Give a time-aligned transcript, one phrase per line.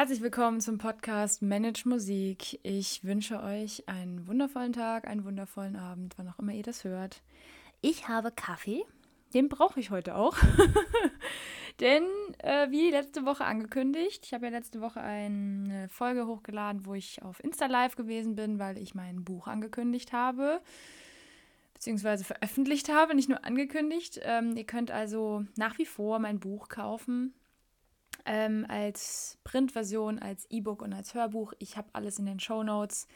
[0.00, 2.58] Herzlich willkommen zum Podcast Manage Musik.
[2.62, 7.20] Ich wünsche euch einen wundervollen Tag, einen wundervollen Abend, wann auch immer ihr das hört.
[7.82, 8.82] Ich habe Kaffee,
[9.34, 10.38] den brauche ich heute auch.
[11.80, 12.04] Denn
[12.38, 17.20] äh, wie letzte Woche angekündigt, ich habe ja letzte Woche eine Folge hochgeladen, wo ich
[17.22, 20.62] auf Insta Live gewesen bin, weil ich mein Buch angekündigt habe,
[21.74, 24.18] beziehungsweise veröffentlicht habe, nicht nur angekündigt.
[24.22, 27.34] Ähm, ihr könnt also nach wie vor mein Buch kaufen
[28.26, 31.52] ähm, als Printversion, als E-Book und als Hörbuch.
[31.58, 33.06] Ich habe alles in den Show Notes.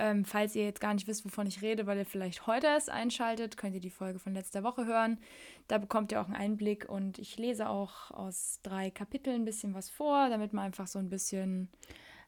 [0.00, 2.88] Ähm, falls ihr jetzt gar nicht wisst, wovon ich rede, weil ihr vielleicht heute erst
[2.88, 5.18] einschaltet, könnt ihr die Folge von letzter Woche hören.
[5.66, 9.74] Da bekommt ihr auch einen Einblick und ich lese auch aus drei Kapiteln ein bisschen
[9.74, 11.68] was vor, damit man einfach so ein bisschen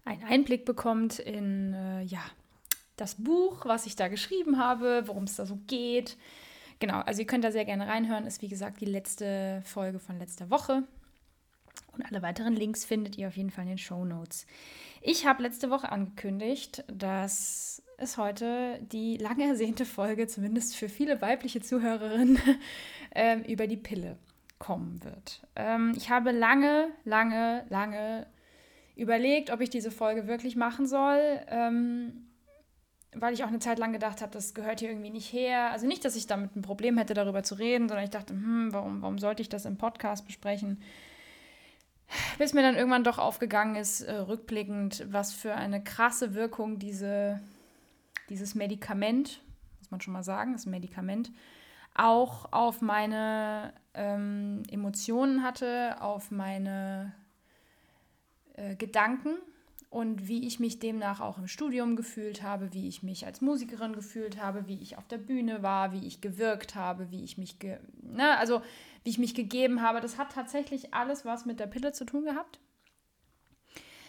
[0.05, 2.23] einen Einblick bekommt in äh, ja,
[2.97, 6.17] das Buch, was ich da geschrieben habe, worum es da so geht.
[6.81, 8.27] Genau, also ihr könnt da sehr gerne reinhören.
[8.27, 10.83] Ist wie gesagt die letzte Folge von letzter Woche.
[11.93, 14.47] Und alle weiteren Links findet ihr auf jeden Fall in den Show Notes.
[15.03, 21.21] Ich habe letzte Woche angekündigt, dass es heute die lange ersehnte Folge, zumindest für viele
[21.21, 22.39] weibliche Zuhörerinnen,
[23.15, 24.19] ähm, über die Pille
[24.59, 25.47] kommen wird.
[25.57, 28.27] Ähm, ich habe lange, lange, lange
[28.97, 32.27] überlegt, ob ich diese Folge wirklich machen soll, ähm,
[33.15, 35.71] weil ich auch eine Zeit lang gedacht habe, das gehört hier irgendwie nicht her.
[35.73, 38.73] Also nicht, dass ich damit ein Problem hätte, darüber zu reden, sondern ich dachte, hm,
[38.73, 40.81] warum, warum sollte ich das im Podcast besprechen?
[42.39, 47.41] Bis mir dann irgendwann doch aufgegangen ist, äh, rückblickend, was für eine krasse Wirkung diese,
[48.29, 49.43] dieses Medikament,
[49.79, 51.31] muss man schon mal sagen, das Medikament,
[51.95, 57.13] auch auf meine ähm, Emotionen hatte, auf meine
[58.55, 59.37] äh, Gedanken
[59.91, 63.93] und wie ich mich demnach auch im Studium gefühlt habe, wie ich mich als Musikerin
[63.93, 67.57] gefühlt habe, wie ich auf der Bühne war, wie ich gewirkt habe, wie ich mich,
[68.03, 68.63] ne, also
[69.05, 70.01] wie ich mich gegeben habe.
[70.01, 72.59] Das hat tatsächlich alles was mit der Pille zu tun gehabt.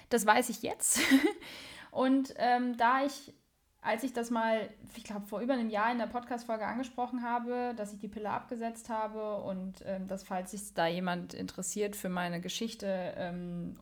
[0.09, 0.99] Das weiß ich jetzt.
[1.91, 3.33] und ähm, da ich,
[3.81, 7.73] als ich das mal, ich glaube, vor über einem Jahr in der Podcast-Folge angesprochen habe,
[7.77, 12.09] dass ich die Pille abgesetzt habe und ähm, dass, falls sich da jemand interessiert für
[12.09, 13.77] meine Geschichte ähm,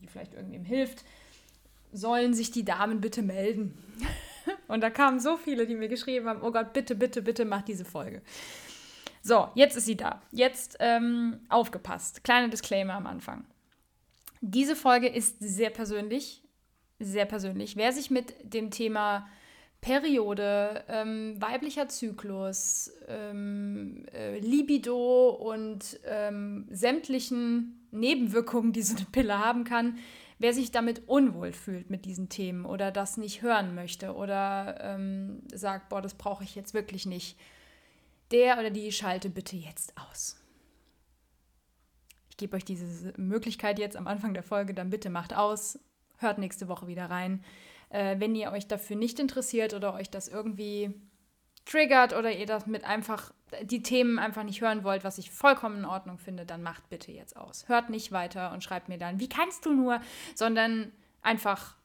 [0.00, 1.04] die vielleicht irgendwem hilft,
[1.92, 3.76] sollen sich die Damen bitte melden.
[4.68, 7.62] Und da kamen so viele, die mir geschrieben haben, oh Gott, bitte, bitte, bitte mach
[7.62, 8.22] diese Folge.
[9.28, 10.22] So, jetzt ist sie da.
[10.32, 12.24] Jetzt ähm, aufgepasst.
[12.24, 13.44] Kleiner Disclaimer am Anfang.
[14.40, 16.42] Diese Folge ist sehr persönlich,
[16.98, 17.76] sehr persönlich.
[17.76, 19.28] Wer sich mit dem Thema
[19.82, 29.38] Periode, ähm, weiblicher Zyklus, ähm, äh, Libido und ähm, sämtlichen Nebenwirkungen, die so eine Pille
[29.38, 29.98] haben kann,
[30.38, 35.42] wer sich damit unwohl fühlt mit diesen Themen oder das nicht hören möchte oder ähm,
[35.52, 37.36] sagt, boah, das brauche ich jetzt wirklich nicht,
[38.30, 40.36] der oder die schalte bitte jetzt aus.
[42.30, 45.78] Ich gebe euch diese Möglichkeit jetzt am Anfang der Folge, dann bitte macht aus,
[46.18, 47.44] hört nächste Woche wieder rein.
[47.90, 50.94] Äh, wenn ihr euch dafür nicht interessiert oder euch das irgendwie
[51.64, 55.78] triggert oder ihr das mit einfach die Themen einfach nicht hören wollt, was ich vollkommen
[55.78, 57.68] in Ordnung finde, dann macht bitte jetzt aus.
[57.68, 60.00] Hört nicht weiter und schreibt mir dann, wie kannst du nur,
[60.34, 61.76] sondern einfach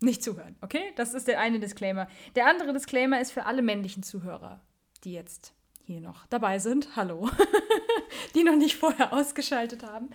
[0.00, 0.92] nicht zuhören, okay?
[0.96, 2.08] Das ist der eine Disclaimer.
[2.34, 4.60] Der andere Disclaimer ist für alle männlichen Zuhörer,
[5.04, 5.52] die jetzt
[5.84, 6.96] hier noch dabei sind.
[6.96, 7.28] Hallo.
[8.34, 10.10] die noch nicht vorher ausgeschaltet haben.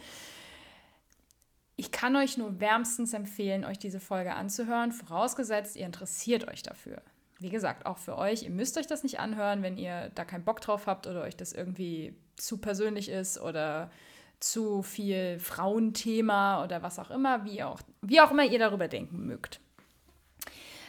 [1.75, 7.03] Ich kann euch nur wärmstens empfehlen, euch diese Folge anzuhören, vorausgesetzt, ihr interessiert euch dafür
[7.39, 10.43] wie gesagt, auch für euch, ihr müsst euch das nicht anhören, wenn ihr da keinen
[10.43, 13.91] Bock drauf habt oder euch das irgendwie zu persönlich ist oder
[14.39, 19.25] zu viel Frauenthema oder was auch immer, wie auch, wie auch immer ihr darüber denken
[19.25, 19.59] mögt.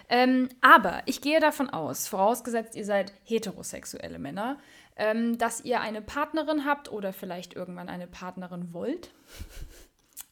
[0.08, 4.58] Ähm, aber ich gehe davon aus, vorausgesetzt ihr seid heterosexuelle Männer,
[4.96, 9.10] ähm, dass ihr eine Partnerin habt oder vielleicht irgendwann eine Partnerin wollt.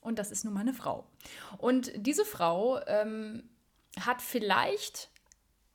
[0.00, 1.04] Und das ist nun mal eine Frau.
[1.58, 3.42] Und diese Frau ähm,
[4.00, 5.10] hat vielleicht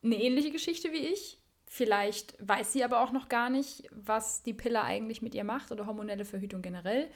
[0.03, 1.37] eine ähnliche Geschichte wie ich.
[1.67, 5.71] Vielleicht weiß sie aber auch noch gar nicht, was die Pille eigentlich mit ihr macht
[5.71, 7.09] oder hormonelle Verhütung generell.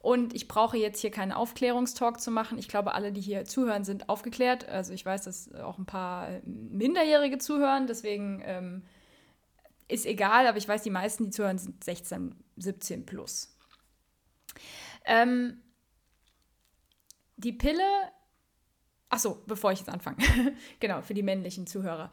[0.00, 2.58] Und ich brauche jetzt hier keinen Aufklärungstalk zu machen.
[2.58, 4.68] Ich glaube, alle, die hier zuhören, sind aufgeklärt.
[4.68, 7.86] Also ich weiß, dass auch ein paar Minderjährige zuhören.
[7.86, 8.82] Deswegen ähm,
[9.88, 13.56] ist egal, aber ich weiß, die meisten, die zuhören, sind 16, 17 plus.
[15.04, 15.60] Ähm,
[17.36, 17.82] die Pille
[19.08, 20.18] Ach so, bevor ich jetzt anfange.
[20.80, 22.12] genau, für die männlichen Zuhörer.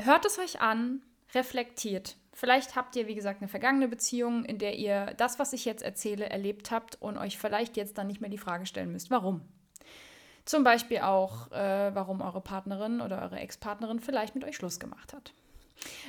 [0.00, 1.02] Hört es euch an,
[1.34, 2.16] reflektiert.
[2.34, 5.82] Vielleicht habt ihr, wie gesagt, eine vergangene Beziehung, in der ihr das, was ich jetzt
[5.82, 9.42] erzähle, erlebt habt und euch vielleicht jetzt dann nicht mehr die Frage stellen müsst, warum.
[10.44, 15.12] Zum Beispiel auch, äh, warum eure Partnerin oder eure Ex-Partnerin vielleicht mit euch Schluss gemacht
[15.12, 15.32] hat.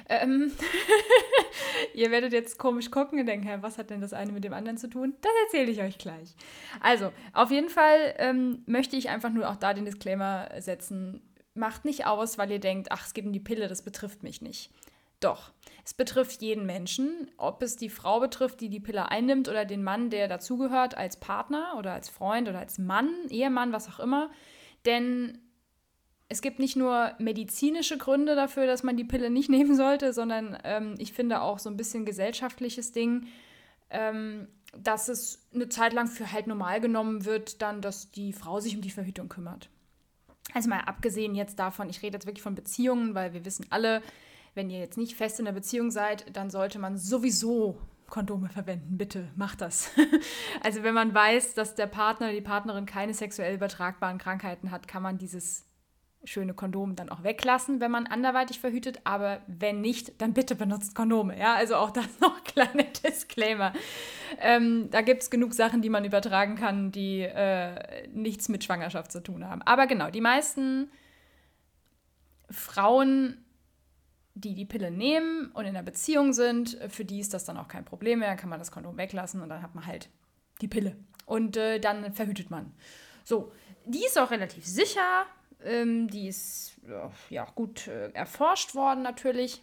[0.09, 0.51] Ähm
[1.93, 4.77] Ihr werdet jetzt komisch gucken und denken, was hat denn das eine mit dem anderen
[4.77, 5.13] zu tun?
[5.21, 6.35] Das erzähle ich euch gleich.
[6.79, 11.21] Also, auf jeden Fall ähm, möchte ich einfach nur auch da den Disclaimer setzen.
[11.53, 14.41] Macht nicht aus, weil ihr denkt, ach, es geht um die Pille, das betrifft mich
[14.41, 14.71] nicht.
[15.23, 15.51] Doch,
[15.85, 19.83] es betrifft jeden Menschen, ob es die Frau betrifft, die die Pille einnimmt oder den
[19.83, 24.31] Mann, der dazugehört, als Partner oder als Freund oder als Mann, Ehemann, was auch immer.
[24.85, 25.39] Denn
[26.27, 30.57] es gibt nicht nur medizinische Gründe dafür, dass man die Pille nicht nehmen sollte, sondern
[30.63, 33.27] ähm, ich finde auch so ein bisschen gesellschaftliches Ding,
[33.89, 38.59] ähm, dass es eine Zeit lang für halt normal genommen wird, dann, dass die Frau
[38.59, 39.69] sich um die Verhütung kümmert.
[40.53, 44.01] Also mal abgesehen jetzt davon, ich rede jetzt wirklich von Beziehungen, weil wir wissen alle,
[44.53, 47.77] wenn ihr jetzt nicht fest in der Beziehung seid, dann sollte man sowieso
[48.09, 48.97] Kondome verwenden.
[48.97, 49.89] Bitte, macht das.
[50.63, 54.87] also wenn man weiß, dass der Partner oder die Partnerin keine sexuell übertragbaren Krankheiten hat,
[54.87, 55.65] kann man dieses
[56.25, 58.99] schöne Kondom dann auch weglassen, wenn man anderweitig verhütet.
[59.03, 61.37] Aber wenn nicht, dann bitte benutzt Kondome.
[61.37, 63.73] Ja, also auch das noch kleine Disclaimer.
[64.39, 69.11] Ähm, da gibt es genug Sachen, die man übertragen kann, die äh, nichts mit Schwangerschaft
[69.11, 69.61] zu tun haben.
[69.63, 70.91] Aber genau, die meisten
[72.49, 73.43] Frauen
[74.35, 77.67] die die Pille nehmen und in einer Beziehung sind, für die ist das dann auch
[77.67, 78.29] kein Problem mehr.
[78.29, 80.09] Dann kann man das Kondom weglassen und dann hat man halt
[80.61, 80.95] die Pille.
[81.25, 82.73] Und äh, dann verhütet man.
[83.23, 83.51] So,
[83.85, 85.25] die ist auch relativ sicher.
[85.63, 86.73] Ähm, die ist
[87.29, 89.61] ja gut äh, erforscht worden natürlich.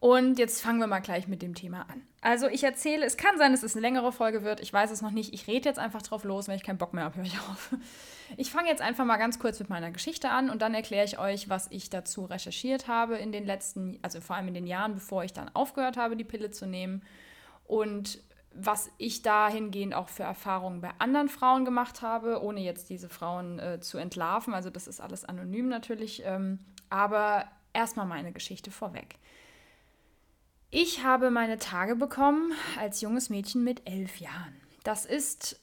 [0.00, 2.02] Und jetzt fangen wir mal gleich mit dem Thema an.
[2.22, 4.60] Also ich erzähle, es kann sein, dass es eine längere Folge wird.
[4.60, 5.34] Ich weiß es noch nicht.
[5.34, 6.48] Ich rede jetzt einfach drauf los.
[6.48, 7.74] Wenn ich keinen Bock mehr habe, höre ich auf.
[8.36, 11.18] Ich fange jetzt einfach mal ganz kurz mit meiner Geschichte an und dann erkläre ich
[11.18, 14.94] euch, was ich dazu recherchiert habe in den letzten, also vor allem in den Jahren,
[14.94, 17.02] bevor ich dann aufgehört habe, die Pille zu nehmen.
[17.64, 18.20] Und
[18.52, 23.58] was ich dahingehend auch für Erfahrungen bei anderen Frauen gemacht habe, ohne jetzt diese Frauen
[23.58, 24.54] äh, zu entlarven.
[24.54, 26.22] Also das ist alles anonym natürlich.
[26.24, 29.16] Ähm, aber erstmal meine Geschichte vorweg.
[30.70, 34.60] Ich habe meine Tage bekommen als junges Mädchen mit elf Jahren.
[34.84, 35.59] Das ist,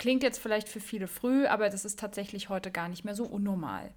[0.00, 3.24] klingt jetzt vielleicht für viele früh, aber das ist tatsächlich heute gar nicht mehr so
[3.24, 3.92] unnormal.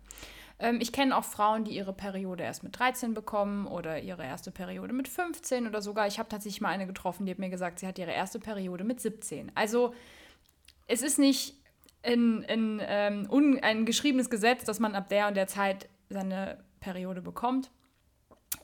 [0.60, 4.52] Ähm, ich kenne auch Frauen, die ihre Periode erst mit 13 bekommen oder ihre erste
[4.52, 7.80] Periode mit 15 oder sogar, ich habe tatsächlich mal eine getroffen, die hat mir gesagt,
[7.80, 9.54] sie hat ihre erste Periode mit 17.
[9.56, 9.96] Also
[10.88, 11.56] es ist nicht
[12.04, 17.22] ein, ein, ähm, ein geschriebenes Gesetz, dass man ab der und der Zeit seine Periode
[17.22, 17.72] bekommt.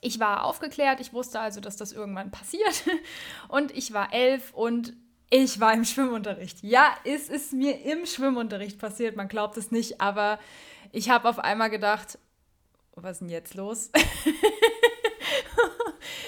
[0.01, 2.83] Ich war aufgeklärt, ich wusste also, dass das irgendwann passiert.
[3.47, 4.93] Und ich war elf und
[5.29, 6.63] ich war im Schwimmunterricht.
[6.63, 10.39] Ja, es ist mir im Schwimmunterricht passiert, man glaubt es nicht, aber
[10.91, 12.17] ich habe auf einmal gedacht,
[12.95, 13.91] was ist denn jetzt los?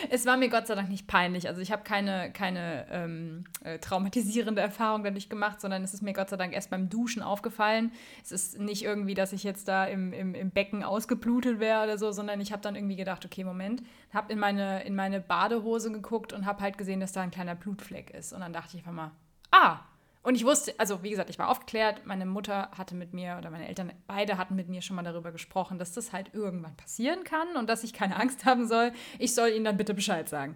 [0.10, 1.48] es war mir Gott sei Dank nicht peinlich.
[1.48, 6.14] Also ich habe keine, keine ähm, äh, traumatisierende Erfahrung dadurch gemacht, sondern es ist mir
[6.14, 7.92] Gott sei Dank erst beim Duschen aufgefallen.
[8.24, 11.98] Es ist nicht irgendwie, dass ich jetzt da im, im, im Becken ausgeblutet wäre oder
[11.98, 13.84] so, sondern ich habe dann irgendwie gedacht, okay, Moment,
[14.14, 17.56] habe in meine, in meine Badehose geguckt und habe halt gesehen, dass da ein kleiner
[17.56, 18.34] Blutfleck ist.
[18.34, 19.12] Und dann dachte ich einfach mal,
[19.52, 19.80] ah,
[20.24, 23.50] und ich wusste, also wie gesagt, ich war aufgeklärt, meine Mutter hatte mit mir oder
[23.50, 27.24] meine Eltern beide hatten mit mir schon mal darüber gesprochen, dass das halt irgendwann passieren
[27.24, 28.92] kann und dass ich keine Angst haben soll.
[29.18, 30.56] Ich soll ihnen dann bitte Bescheid sagen.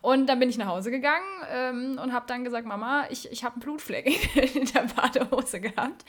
[0.00, 3.44] Und dann bin ich nach Hause gegangen ähm, und habe dann gesagt, Mama, ich, ich
[3.44, 6.06] habe einen Blutfleck in der Badehose gehabt.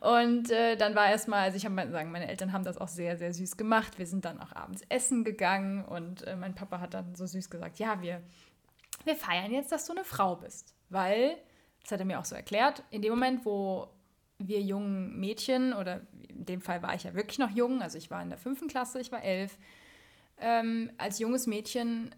[0.00, 2.88] Und äh, dann war erstmal, also ich habe mal sagen, meine Eltern haben das auch
[2.88, 3.98] sehr, sehr süß gemacht.
[3.98, 7.48] Wir sind dann auch abends essen gegangen und äh, mein Papa hat dann so süß
[7.48, 8.20] gesagt, ja, wir,
[9.04, 11.38] wir feiern jetzt, dass du eine Frau bist, weil
[11.86, 13.88] das hat er mir auch so erklärt, in dem Moment, wo
[14.38, 18.10] wir jungen Mädchen, oder in dem Fall war ich ja wirklich noch jung, also ich
[18.10, 19.56] war in der fünften Klasse, ich war elf,
[20.38, 22.14] ähm, als junges Mädchen,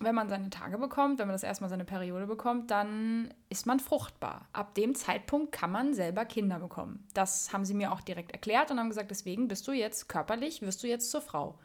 [0.00, 3.80] wenn man seine Tage bekommt, wenn man das erstmal seine Periode bekommt, dann ist man
[3.80, 4.46] fruchtbar.
[4.52, 7.04] Ab dem Zeitpunkt kann man selber Kinder bekommen.
[7.14, 10.62] Das haben sie mir auch direkt erklärt und haben gesagt, deswegen bist du jetzt körperlich,
[10.62, 11.58] wirst du jetzt zur Frau.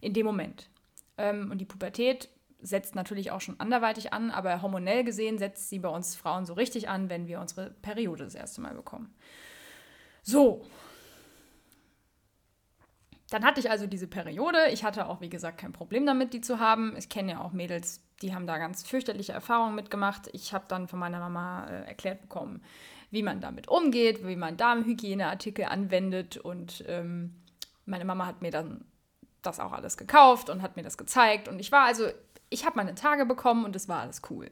[0.00, 0.68] In dem Moment.
[1.16, 2.28] Ähm, und die Pubertät
[2.60, 6.54] setzt natürlich auch schon anderweitig an, aber hormonell gesehen setzt sie bei uns Frauen so
[6.54, 9.14] richtig an, wenn wir unsere Periode das erste Mal bekommen.
[10.22, 10.64] So.
[13.30, 14.68] Dann hatte ich also diese Periode.
[14.70, 16.94] Ich hatte auch, wie gesagt, kein Problem damit, die zu haben.
[16.96, 20.28] Ich kenne ja auch Mädels, die haben da ganz fürchterliche Erfahrungen mitgemacht.
[20.32, 22.62] Ich habe dann von meiner Mama äh, erklärt bekommen,
[23.10, 26.36] wie man damit umgeht, wie man Darmhygieneartikel anwendet.
[26.36, 27.42] Und ähm,
[27.84, 28.84] meine Mama hat mir dann
[29.42, 31.48] das auch alles gekauft und hat mir das gezeigt.
[31.48, 32.08] Und ich war also
[32.50, 34.50] ich habe meine Tage bekommen und es war alles cool.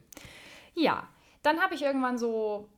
[0.75, 1.09] Ja,
[1.43, 2.69] dann habe ich irgendwann so,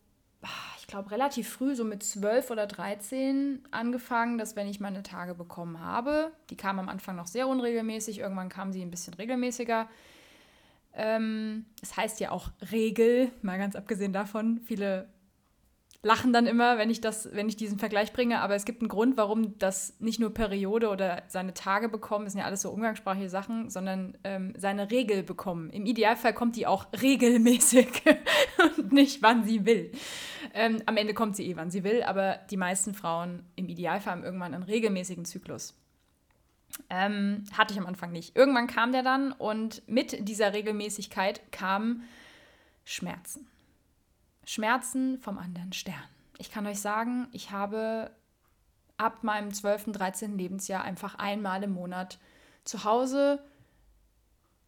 [0.42, 5.02] ah, ich glaube relativ früh, so mit 12 oder 13 angefangen, dass wenn ich meine
[5.02, 9.14] Tage bekommen habe, die kamen am Anfang noch sehr unregelmäßig, irgendwann kamen sie ein bisschen
[9.14, 9.88] regelmäßiger.
[10.94, 15.08] Ähm, es heißt ja auch Regel, mal ganz abgesehen davon, viele
[16.06, 18.88] lachen dann immer, wenn ich das, wenn ich diesen Vergleich bringe, aber es gibt einen
[18.88, 22.70] Grund, warum das nicht nur Periode oder seine Tage bekommen, das sind ja alles so
[22.70, 25.68] umgangssprachliche Sachen, sondern ähm, seine Regel bekommen.
[25.70, 28.02] Im Idealfall kommt die auch regelmäßig
[28.78, 29.90] und nicht, wann sie will.
[30.54, 34.12] Ähm, am Ende kommt sie eh, wann sie will, aber die meisten Frauen im Idealfall
[34.12, 35.74] haben irgendwann einen regelmäßigen Zyklus.
[36.88, 38.36] Ähm, hatte ich am Anfang nicht.
[38.36, 42.04] Irgendwann kam der dann und mit dieser Regelmäßigkeit kamen
[42.84, 43.48] Schmerzen.
[44.46, 46.02] Schmerzen vom anderen Stern.
[46.38, 48.10] Ich kann euch sagen, ich habe
[48.96, 50.38] ab meinem 12., 13.
[50.38, 52.18] Lebensjahr einfach einmal im Monat
[52.64, 53.42] zu Hause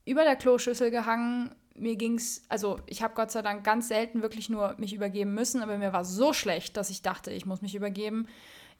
[0.05, 1.55] über der Kloschüssel gehangen.
[1.75, 5.33] Mir ging es, also ich habe Gott sei Dank ganz selten wirklich nur mich übergeben
[5.33, 8.27] müssen, aber mir war so schlecht, dass ich dachte, ich muss mich übergeben.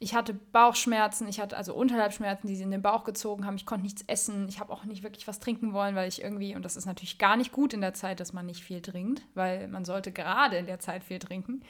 [0.01, 3.57] Ich hatte Bauchschmerzen, ich hatte also Unterleibschmerzen, die sie in den Bauch gezogen haben.
[3.57, 4.47] Ich konnte nichts essen.
[4.47, 7.17] Ich habe auch nicht wirklich was trinken wollen, weil ich irgendwie, und das ist natürlich
[7.17, 10.57] gar nicht gut in der Zeit, dass man nicht viel trinkt, weil man sollte gerade
[10.57, 11.63] in der Zeit viel trinken.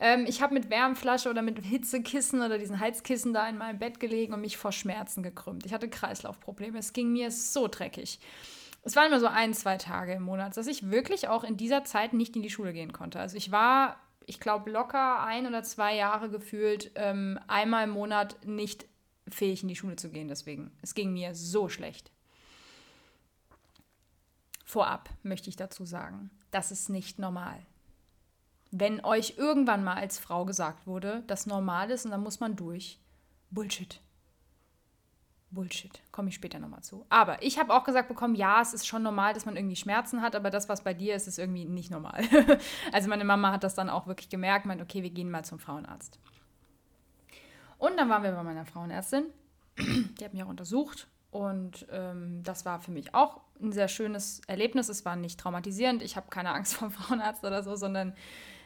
[0.00, 4.00] Ähm, ich habe mit Wärmflasche oder mit Hitzekissen oder diesen Heizkissen da in meinem Bett
[4.00, 5.64] gelegen und mich vor Schmerzen gekrümmt.
[5.64, 6.78] Ich hatte Kreislaufprobleme.
[6.78, 8.18] Es ging mir so dreckig.
[8.82, 11.84] Es waren immer so ein, zwei Tage im Monat, dass ich wirklich auch in dieser
[11.84, 13.20] Zeit nicht in die Schule gehen konnte.
[13.20, 18.36] Also ich war ich glaube, locker ein oder zwei Jahre gefühlt ähm, einmal im Monat
[18.46, 18.86] nicht
[19.28, 20.28] fähig in die Schule zu gehen.
[20.28, 22.10] Deswegen, es ging mir so schlecht.
[24.64, 27.66] Vorab möchte ich dazu sagen, das ist nicht normal.
[28.70, 32.56] Wenn euch irgendwann mal als Frau gesagt wurde, dass normal ist und dann muss man
[32.56, 32.98] durch,
[33.50, 34.00] Bullshit.
[35.52, 36.00] Bullshit.
[36.10, 37.04] Komme ich später nochmal zu.
[37.08, 40.22] Aber ich habe auch gesagt bekommen, ja, es ist schon normal, dass man irgendwie Schmerzen
[40.22, 42.22] hat, aber das, was bei dir ist, ist irgendwie nicht normal.
[42.92, 45.58] also meine Mama hat das dann auch wirklich gemerkt, meint, okay, wir gehen mal zum
[45.58, 46.18] Frauenarzt.
[47.78, 49.24] Und dann waren wir bei meiner Frauenärztin.
[49.78, 51.08] Die hat mich auch untersucht.
[51.30, 54.88] Und ähm, das war für mich auch ein sehr schönes Erlebnis.
[54.88, 56.02] Es war nicht traumatisierend.
[56.02, 58.14] Ich habe keine Angst vor dem Frauenarzt oder so, sondern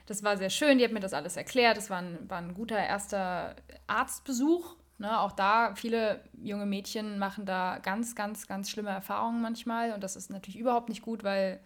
[0.07, 0.79] das war sehr schön.
[0.79, 1.79] Die hat mir das alles erklärt.
[1.79, 7.79] Es war war ein guter erster Arztbesuch Ne, auch da, viele junge Mädchen machen da
[7.83, 9.93] ganz, ganz, ganz schlimme Erfahrungen manchmal.
[9.93, 11.61] Und das ist natürlich überhaupt nicht gut, weil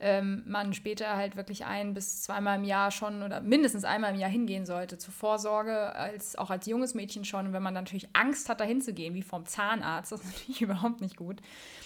[0.00, 4.18] ähm, man später halt wirklich ein bis zweimal im Jahr schon oder mindestens einmal im
[4.18, 7.46] Jahr hingehen sollte zur Vorsorge, als, auch als junges Mädchen schon.
[7.46, 10.62] Und wenn man dann natürlich Angst hat, da hinzugehen, wie vom Zahnarzt, das ist natürlich
[10.62, 11.40] überhaupt nicht gut.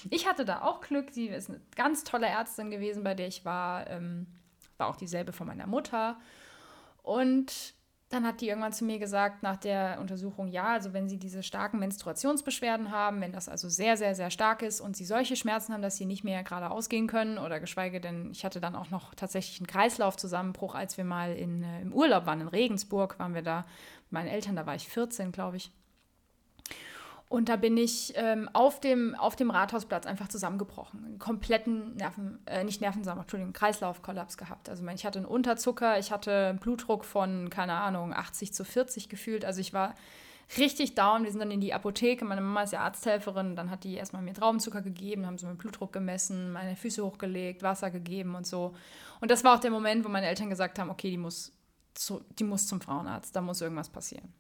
[0.09, 1.11] Ich hatte da auch Glück.
[1.11, 3.91] Sie ist eine ganz tolle Ärztin gewesen, bei der ich war.
[3.91, 4.27] Ähm,
[4.79, 6.17] war auch dieselbe von meiner Mutter.
[7.03, 7.75] Und
[8.15, 11.43] dann hat die irgendwann zu mir gesagt, nach der Untersuchung, ja, also wenn Sie diese
[11.43, 15.73] starken Menstruationsbeschwerden haben, wenn das also sehr, sehr, sehr stark ist und Sie solche Schmerzen
[15.73, 18.91] haben, dass Sie nicht mehr gerade ausgehen können oder geschweige denn, ich hatte dann auch
[18.91, 23.35] noch tatsächlich einen Kreislaufzusammenbruch, als wir mal in, äh, im Urlaub waren, in Regensburg waren
[23.35, 23.67] wir da
[24.05, 25.73] mit meinen Eltern, da war ich 14, glaube ich.
[27.35, 31.05] Und da bin ich ähm, auf, dem, auf dem Rathausplatz einfach zusammengebrochen.
[31.05, 34.69] Einen kompletten Nerven, äh, nicht Nervensammlung, Entschuldigung, Kreislaufkollaps gehabt.
[34.69, 39.09] Also ich hatte einen Unterzucker, ich hatte einen Blutdruck von, keine Ahnung, 80 zu 40
[39.09, 39.45] gefühlt.
[39.45, 39.97] Also ich war
[40.59, 41.25] richtig down.
[41.25, 42.25] Wir sind dann in die Apotheke.
[42.25, 43.57] Meine Mama ist ja Arzthelferin.
[43.57, 47.65] Dann hat die erstmal mir Traubenzucker gegeben, haben so meinen Blutdruck gemessen, meine Füße hochgelegt,
[47.65, 48.77] Wasser gegeben und so.
[49.21, 51.51] Und das war auch der Moment, wo meine Eltern gesagt haben, okay, die muss,
[51.95, 54.33] zu, die muss zum Frauenarzt, da muss irgendwas passieren.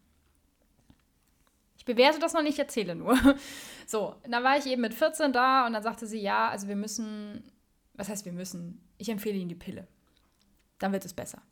[1.84, 3.18] Ich bewerte das noch nicht, erzähle nur.
[3.86, 6.76] So, dann war ich eben mit 14 da und dann sagte sie, ja, also wir
[6.76, 7.44] müssen,
[7.92, 8.80] was heißt wir müssen?
[8.96, 9.86] Ich empfehle Ihnen die Pille.
[10.78, 11.42] Dann wird es besser.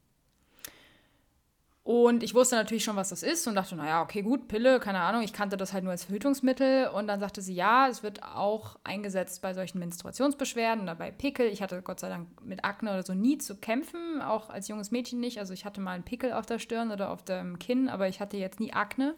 [1.84, 5.00] Und ich wusste natürlich schon, was das ist und dachte, naja, okay, gut, Pille, keine
[5.00, 6.88] Ahnung, ich kannte das halt nur als Verhütungsmittel.
[6.88, 11.48] Und dann sagte sie, ja, es wird auch eingesetzt bei solchen Menstruationsbeschwerden oder bei Pickel.
[11.48, 14.90] Ich hatte Gott sei Dank mit Akne oder so nie zu kämpfen, auch als junges
[14.90, 15.38] Mädchen nicht.
[15.38, 18.20] Also ich hatte mal einen Pickel auf der Stirn oder auf dem Kinn, aber ich
[18.20, 19.14] hatte jetzt nie Akne.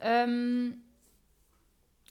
[0.00, 0.82] Ähm,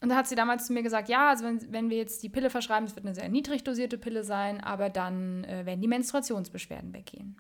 [0.01, 2.29] und da hat sie damals zu mir gesagt, ja, also wenn, wenn wir jetzt die
[2.29, 5.87] Pille verschreiben, es wird eine sehr niedrig dosierte Pille sein, aber dann äh, werden die
[5.87, 7.37] Menstruationsbeschwerden weggehen.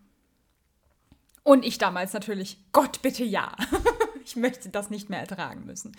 [1.43, 3.53] Und ich damals natürlich, Gott bitte ja.
[4.23, 5.91] ich möchte das nicht mehr ertragen müssen.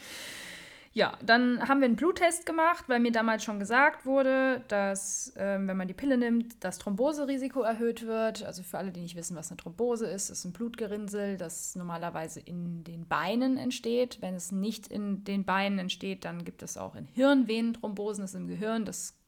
[0.96, 5.66] Ja, dann haben wir einen Bluttest gemacht, weil mir damals schon gesagt wurde, dass, ähm,
[5.66, 8.44] wenn man die Pille nimmt, das Thromboserisiko erhöht wird.
[8.44, 12.38] Also für alle, die nicht wissen, was eine Thrombose ist, ist ein Blutgerinnsel, das normalerweise
[12.38, 14.18] in den Beinen entsteht.
[14.20, 18.40] Wenn es nicht in den Beinen entsteht, dann gibt es auch in Hirnvenenthrombosen, das ist
[18.40, 18.84] im Gehirn.
[18.84, 19.18] Das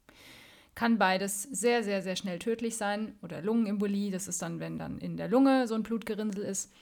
[0.76, 3.18] kann beides sehr, sehr, sehr schnell tödlich sein.
[3.22, 6.72] Oder Lungenembolie, das ist dann, wenn dann in der Lunge so ein Blutgerinnsel ist.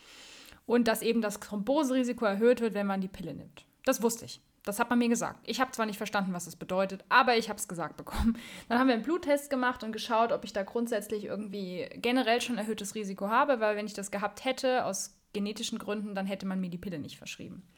[0.66, 3.64] Und dass eben das Thromboserisiko erhöht wird, wenn man die Pille nimmt.
[3.86, 4.42] Das wusste ich.
[4.64, 5.40] Das hat man mir gesagt.
[5.44, 8.38] Ich habe zwar nicht verstanden, was das bedeutet, aber ich habe es gesagt bekommen.
[8.68, 12.56] Dann haben wir einen Bluttest gemacht und geschaut, ob ich da grundsätzlich irgendwie generell schon
[12.56, 16.60] erhöhtes Risiko habe, weil wenn ich das gehabt hätte, aus genetischen Gründen, dann hätte man
[16.60, 17.68] mir die Pille nicht verschrieben.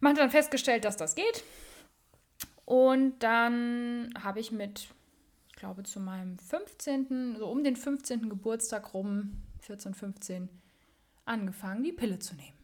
[0.00, 1.44] Man hat dann festgestellt, dass das geht.
[2.66, 4.88] Und dann habe ich mit,
[5.48, 8.28] ich glaube, zu meinem 15., so um den 15.
[8.28, 10.48] Geburtstag rum, 14, 15
[11.24, 12.55] angefangen, die Pille zu nehmen.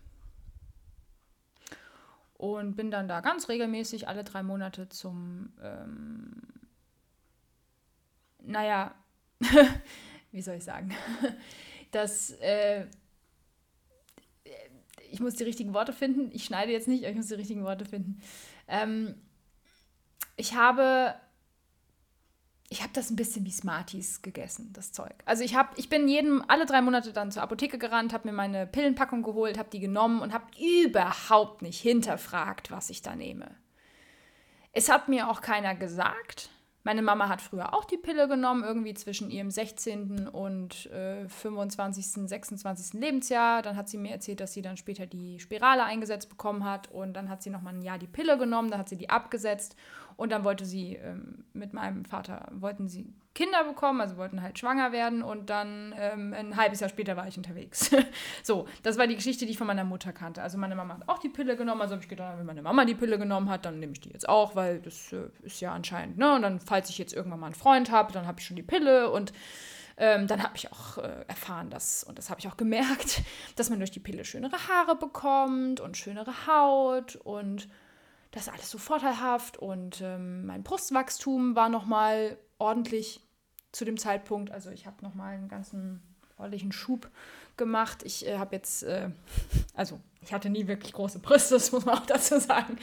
[2.42, 6.42] Und bin dann da ganz regelmäßig alle drei Monate zum, ähm,
[8.40, 8.96] naja,
[10.32, 10.92] wie soll ich sagen,
[11.92, 12.87] das, äh,
[15.08, 16.32] ich muss die richtigen Worte finden.
[16.32, 18.20] Ich schneide jetzt nicht, aber ich muss die richtigen Worte finden.
[18.66, 19.14] Ähm,
[20.34, 21.14] ich habe
[22.73, 25.12] ich habe das ein bisschen wie Smarties gegessen, das Zeug.
[25.26, 28.35] Also ich habe, ich bin jeden, alle drei Monate dann zur Apotheke gerannt, habe mir
[28.35, 33.50] meine Pillenpackung geholt, habe die genommen und habe überhaupt nicht hinterfragt, was ich da nehme.
[34.73, 36.49] Es hat mir auch keiner gesagt.
[36.85, 40.29] Meine Mama hat früher auch die Pille genommen, irgendwie zwischen ihrem 16.
[40.29, 42.95] und äh, 25., 26.
[42.95, 43.62] Lebensjahr.
[43.62, 46.91] Dann hat sie mir erzählt, dass sie dann später die Spirale eingesetzt bekommen hat.
[46.91, 49.76] Und dann hat sie nochmal ein Jahr die Pille genommen, dann hat sie die abgesetzt.
[50.16, 54.59] Und dann wollte sie ähm, mit meinem Vater, wollten sie Kinder bekommen, also wollten halt
[54.59, 55.23] schwanger werden.
[55.23, 57.90] Und dann ähm, ein halbes Jahr später war ich unterwegs.
[58.42, 60.42] so, das war die Geschichte, die ich von meiner Mutter kannte.
[60.42, 61.81] Also meine Mama hat auch die Pille genommen.
[61.81, 64.11] Also habe ich gedacht, wenn meine Mama die Pille genommen hat, dann nehme ich die
[64.11, 66.35] jetzt auch, weil das äh, ist ja anscheinend, ne?
[66.35, 68.62] Und dann, falls ich jetzt irgendwann mal einen Freund habe, dann habe ich schon die
[68.62, 69.33] Pille und
[69.97, 73.23] ähm, dann habe ich auch äh, erfahren, dass, und das habe ich auch gemerkt,
[73.57, 77.69] dass man durch die Pille schönere Haare bekommt und schönere Haut und
[78.33, 83.21] das ist alles so vorteilhaft und ähm, mein Brustwachstum war nochmal ordentlich
[83.73, 84.51] zu dem Zeitpunkt.
[84.51, 86.03] Also ich habe nochmal einen ganzen
[86.39, 87.11] ordentlichen Schub
[87.59, 88.03] gemacht.
[88.05, 89.11] Ich äh, habe jetzt, äh,
[89.75, 92.79] also ich hatte nie wirklich große Brüste, das muss man auch dazu sagen.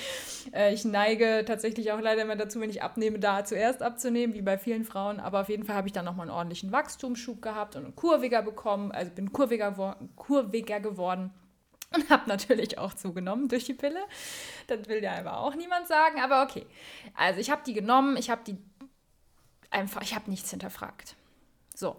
[0.53, 4.43] Äh, ich neige tatsächlich auch leider immer dazu, wenn ich abnehme, da zuerst abzunehmen, wie
[4.43, 5.19] bei vielen Frauen.
[5.19, 8.43] Aber auf jeden Fall habe ich dann nochmal einen ordentlichen Wachstumsschub gehabt und einen kurviger
[8.43, 11.33] bekommen, also bin kurviger, kurviger geworden
[11.95, 13.99] und habe natürlich auch zugenommen durch die Pille.
[14.67, 16.65] Das will ja aber auch niemand sagen, aber okay.
[17.15, 18.57] Also ich habe die genommen, ich habe die
[19.71, 21.15] einfach, ich habe nichts hinterfragt.
[21.75, 21.95] So,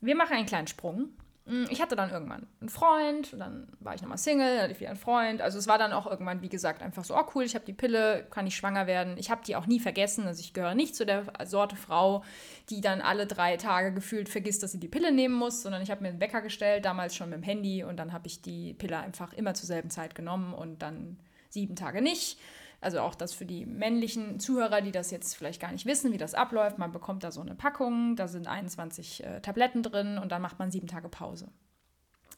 [0.00, 1.10] wir machen einen kleinen Sprung.
[1.46, 4.80] Mm, ich hatte dann irgendwann einen Freund, dann war ich nochmal Single, dann hatte ich
[4.80, 5.40] wieder einen Freund.
[5.40, 7.72] Also es war dann auch irgendwann, wie gesagt, einfach so, oh cool, ich habe die
[7.72, 9.16] Pille, kann ich schwanger werden.
[9.16, 10.26] Ich habe die auch nie vergessen.
[10.26, 12.24] Also ich gehöre nicht zu der Sorte Frau,
[12.68, 15.90] die dann alle drei Tage gefühlt vergisst, dass sie die Pille nehmen muss, sondern ich
[15.90, 18.74] habe mir einen Wecker gestellt, damals schon mit dem Handy und dann habe ich die
[18.74, 21.16] Pille einfach immer zur selben Zeit genommen und dann
[21.48, 22.38] sieben Tage nicht.
[22.86, 26.18] Also auch das für die männlichen Zuhörer, die das jetzt vielleicht gar nicht wissen, wie
[26.18, 26.78] das abläuft.
[26.78, 30.60] Man bekommt da so eine Packung, da sind 21 äh, Tabletten drin und dann macht
[30.60, 31.48] man sieben Tage Pause.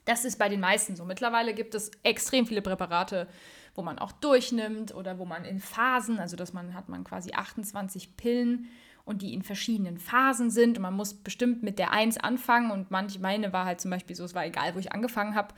[0.07, 1.05] Das ist bei den meisten so.
[1.05, 3.29] Mittlerweile gibt es extrem viele Präparate,
[3.75, 7.33] wo man auch durchnimmt oder wo man in Phasen, also dass man hat man quasi
[7.35, 8.71] 28 Pillen
[9.05, 12.91] und die in verschiedenen Phasen sind und man muss bestimmt mit der 1 anfangen und
[12.91, 15.53] manche, meine war halt zum Beispiel so, es war egal, wo ich angefangen habe,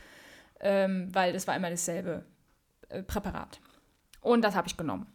[0.59, 2.24] ähm, weil das war immer dasselbe
[2.88, 3.61] äh, Präparat.
[4.20, 5.06] Und das habe ich genommen.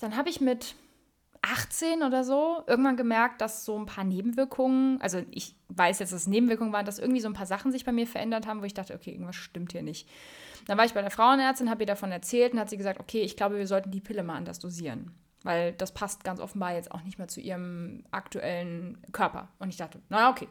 [0.00, 0.74] Dann habe ich mit
[1.42, 6.22] 18 oder so irgendwann gemerkt, dass so ein paar Nebenwirkungen, also ich weiß jetzt, dass
[6.22, 8.64] es Nebenwirkungen waren, dass irgendwie so ein paar Sachen sich bei mir verändert haben, wo
[8.64, 10.08] ich dachte, okay, irgendwas stimmt hier nicht.
[10.66, 13.22] Dann war ich bei der Frauenärztin, habe ihr davon erzählt und hat sie gesagt, okay,
[13.22, 15.12] ich glaube, wir sollten die Pille mal anders dosieren.
[15.42, 19.48] Weil das passt ganz offenbar jetzt auch nicht mehr zu ihrem aktuellen Körper.
[19.58, 20.48] Und ich dachte, naja, okay.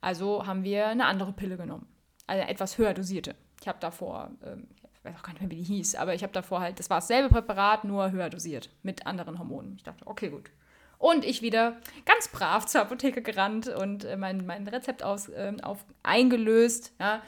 [0.00, 1.86] Also haben wir eine andere Pille genommen.
[2.26, 3.34] Also etwas höher dosierte.
[3.60, 6.22] Ich habe davor, ähm, ich weiß auch gar nicht mehr, wie die hieß, aber ich
[6.22, 9.74] habe davor halt, das war dasselbe Präparat, nur höher dosiert mit anderen Hormonen.
[9.76, 10.50] Ich dachte, okay, gut.
[10.98, 15.54] Und ich wieder ganz brav zur Apotheke gerannt und äh, mein, mein Rezept aus, äh,
[15.62, 17.22] auf, eingelöst ja,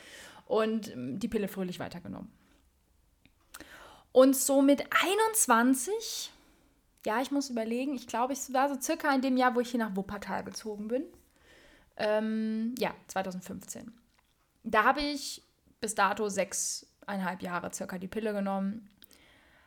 [0.47, 2.31] und äh, die Pille fröhlich weitergenommen.
[4.13, 6.31] Und so mit 21,
[7.07, 9.71] ja, ich muss überlegen, ich glaube, es war so circa in dem Jahr, wo ich
[9.71, 11.05] hier nach Wuppertal gezogen bin.
[11.97, 13.91] Ähm, ja, 2015.
[14.65, 15.43] Da habe ich
[15.83, 18.89] bis dato sechseinhalb Jahre circa die Pille genommen,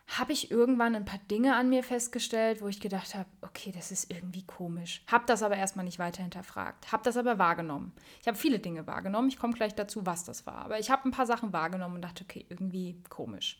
[0.07, 3.91] habe ich irgendwann ein paar Dinge an mir festgestellt, wo ich gedacht habe, okay, das
[3.91, 5.03] ist irgendwie komisch.
[5.07, 6.91] Habe das aber erstmal nicht weiter hinterfragt.
[6.91, 7.91] Habe das aber wahrgenommen.
[8.21, 9.29] Ich habe viele Dinge wahrgenommen.
[9.29, 10.57] Ich komme gleich dazu, was das war.
[10.57, 13.59] Aber ich habe ein paar Sachen wahrgenommen und dachte, okay, irgendwie komisch.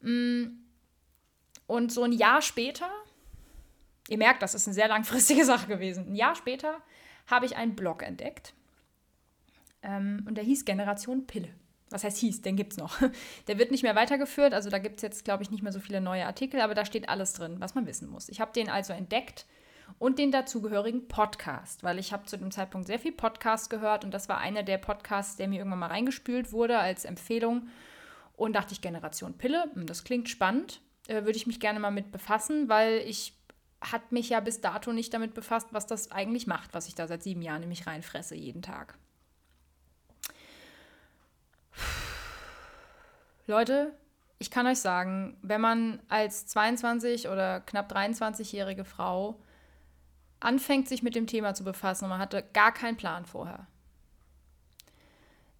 [0.00, 0.44] Mm.
[1.66, 2.90] Und so ein Jahr später,
[4.08, 6.08] ihr merkt, das ist eine sehr langfristige Sache gewesen.
[6.08, 6.78] Ein Jahr später
[7.26, 8.54] habe ich einen Blog entdeckt
[9.82, 11.48] ähm, und der hieß Generation Pille.
[11.90, 12.42] Was heißt hieß?
[12.42, 12.98] Den gibt es noch.
[13.48, 14.54] Der wird nicht mehr weitergeführt.
[14.54, 16.86] Also da gibt es jetzt, glaube ich, nicht mehr so viele neue Artikel, aber da
[16.86, 18.30] steht alles drin, was man wissen muss.
[18.30, 19.46] Ich habe den also entdeckt
[19.98, 24.12] und den dazugehörigen Podcast, weil ich habe zu dem Zeitpunkt sehr viel Podcast gehört und
[24.12, 27.68] das war einer der Podcasts, der mir irgendwann mal reingespült wurde als Empfehlung.
[28.34, 31.90] Und dachte ich, Generation Pille, hm, das klingt spannend, äh, würde ich mich gerne mal
[31.90, 33.36] mit befassen, weil ich
[33.80, 37.06] hat mich ja bis dato nicht damit befasst, was das eigentlich macht, was ich da
[37.06, 38.96] seit sieben Jahren in mich reinfresse jeden Tag.
[43.46, 43.92] Leute,
[44.38, 49.40] ich kann euch sagen, wenn man als 22 oder knapp 23-jährige Frau
[50.40, 53.66] anfängt, sich mit dem Thema zu befassen und man hatte gar keinen Plan vorher,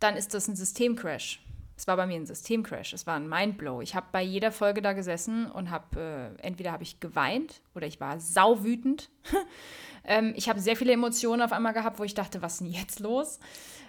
[0.00, 1.40] dann ist das ein Systemcrash.
[1.82, 3.80] Es war bei mir ein Systemcrash, es war ein Mindblow.
[3.80, 7.88] Ich habe bei jeder Folge da gesessen und habe, äh, entweder habe ich geweint oder
[7.88, 9.10] ich war sauwütend.
[10.04, 12.68] ähm, ich habe sehr viele Emotionen auf einmal gehabt, wo ich dachte, was ist denn
[12.68, 13.40] jetzt los?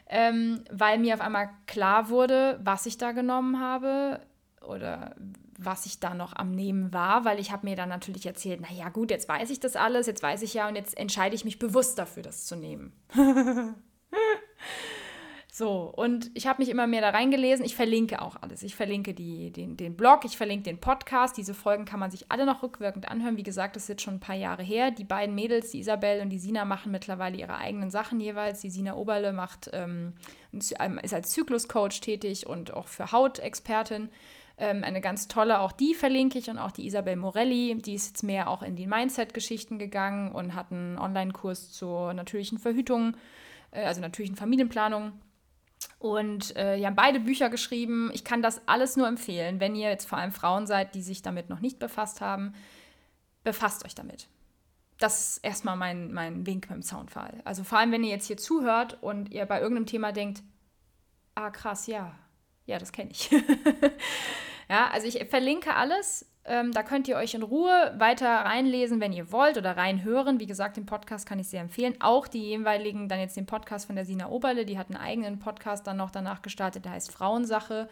[0.07, 4.21] Ähm, weil mir auf einmal klar wurde, was ich da genommen habe
[4.67, 5.15] oder
[5.59, 8.89] was ich da noch am Nehmen war, weil ich habe mir dann natürlich erzählt, naja
[8.89, 11.59] gut, jetzt weiß ich das alles, jetzt weiß ich ja und jetzt entscheide ich mich
[11.59, 12.91] bewusst dafür, das zu nehmen.
[15.55, 17.63] So, und ich habe mich immer mehr da reingelesen.
[17.63, 18.63] Ich verlinke auch alles.
[18.63, 21.37] Ich verlinke die, den, den Blog, ich verlinke den Podcast.
[21.37, 23.37] Diese Folgen kann man sich alle noch rückwirkend anhören.
[23.37, 24.89] Wie gesagt, das ist jetzt schon ein paar Jahre her.
[24.89, 28.61] Die beiden Mädels, die Isabel und die Sina, machen mittlerweile ihre eigenen Sachen jeweils.
[28.61, 30.13] Die Sina Oberle macht, ähm,
[30.79, 34.09] ähm, ist als Zykluscoach tätig und auch für Hautexpertin.
[34.57, 38.07] Ähm, eine ganz tolle, auch die verlinke ich und auch die Isabel Morelli, die ist
[38.07, 43.15] jetzt mehr auch in die Mindset-Geschichten gegangen und hat einen Online-Kurs zur natürlichen Verhütung,
[43.69, 45.11] äh, also natürlichen Familienplanung
[45.99, 48.11] und äh, die haben beide Bücher geschrieben.
[48.13, 51.21] Ich kann das alles nur empfehlen, wenn ihr jetzt vor allem Frauen seid, die sich
[51.21, 52.53] damit noch nicht befasst haben.
[53.43, 54.27] Befasst euch damit.
[54.97, 57.41] Das ist erstmal mein, mein Wink mit dem Soundfall.
[57.45, 60.43] Also vor allem, wenn ihr jetzt hier zuhört und ihr bei irgendeinem Thema denkt,
[61.35, 62.15] ah krass, ja,
[62.65, 63.29] ja, das kenne ich.
[64.69, 69.13] ja, also ich verlinke alles ähm, da könnt ihr euch in Ruhe weiter reinlesen, wenn
[69.13, 70.41] ihr wollt oder reinhören.
[70.41, 71.95] Wie gesagt, den Podcast kann ich sehr empfehlen.
[72.01, 75.39] Auch die jeweiligen, dann jetzt den Podcast von der Sina Oberle, die hat einen eigenen
[75.39, 77.87] Podcast dann noch danach gestartet, der heißt Frauensache.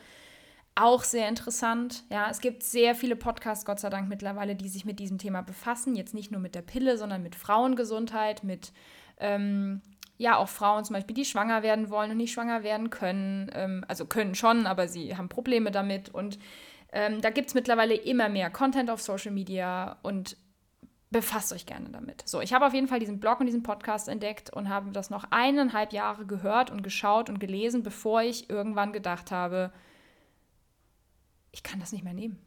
[0.76, 2.04] Auch sehr interessant.
[2.10, 5.42] Ja, es gibt sehr viele Podcasts, Gott sei Dank mittlerweile, die sich mit diesem Thema
[5.42, 5.96] befassen.
[5.96, 8.74] Jetzt nicht nur mit der Pille, sondern mit Frauengesundheit, mit
[9.20, 9.82] ähm,
[10.18, 13.50] ja auch Frauen zum Beispiel, die schwanger werden wollen und nicht schwanger werden können.
[13.54, 16.38] Ähm, also können schon, aber sie haben Probleme damit und
[16.92, 20.38] ähm, da gibt es mittlerweile immer mehr Content auf Social Media und
[21.10, 22.28] befasst euch gerne damit.
[22.28, 25.10] So, ich habe auf jeden Fall diesen Blog und diesen Podcast entdeckt und habe das
[25.10, 29.72] noch eineinhalb Jahre gehört und geschaut und gelesen, bevor ich irgendwann gedacht habe,
[31.52, 32.40] ich kann das nicht mehr nehmen.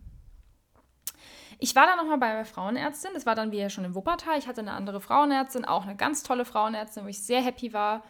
[1.58, 4.38] Ich war dann nochmal bei einer Frauenärztin, das war dann wieder schon in Wuppertal.
[4.38, 8.02] Ich hatte eine andere Frauenärztin, auch eine ganz tolle Frauenärztin, wo ich sehr happy war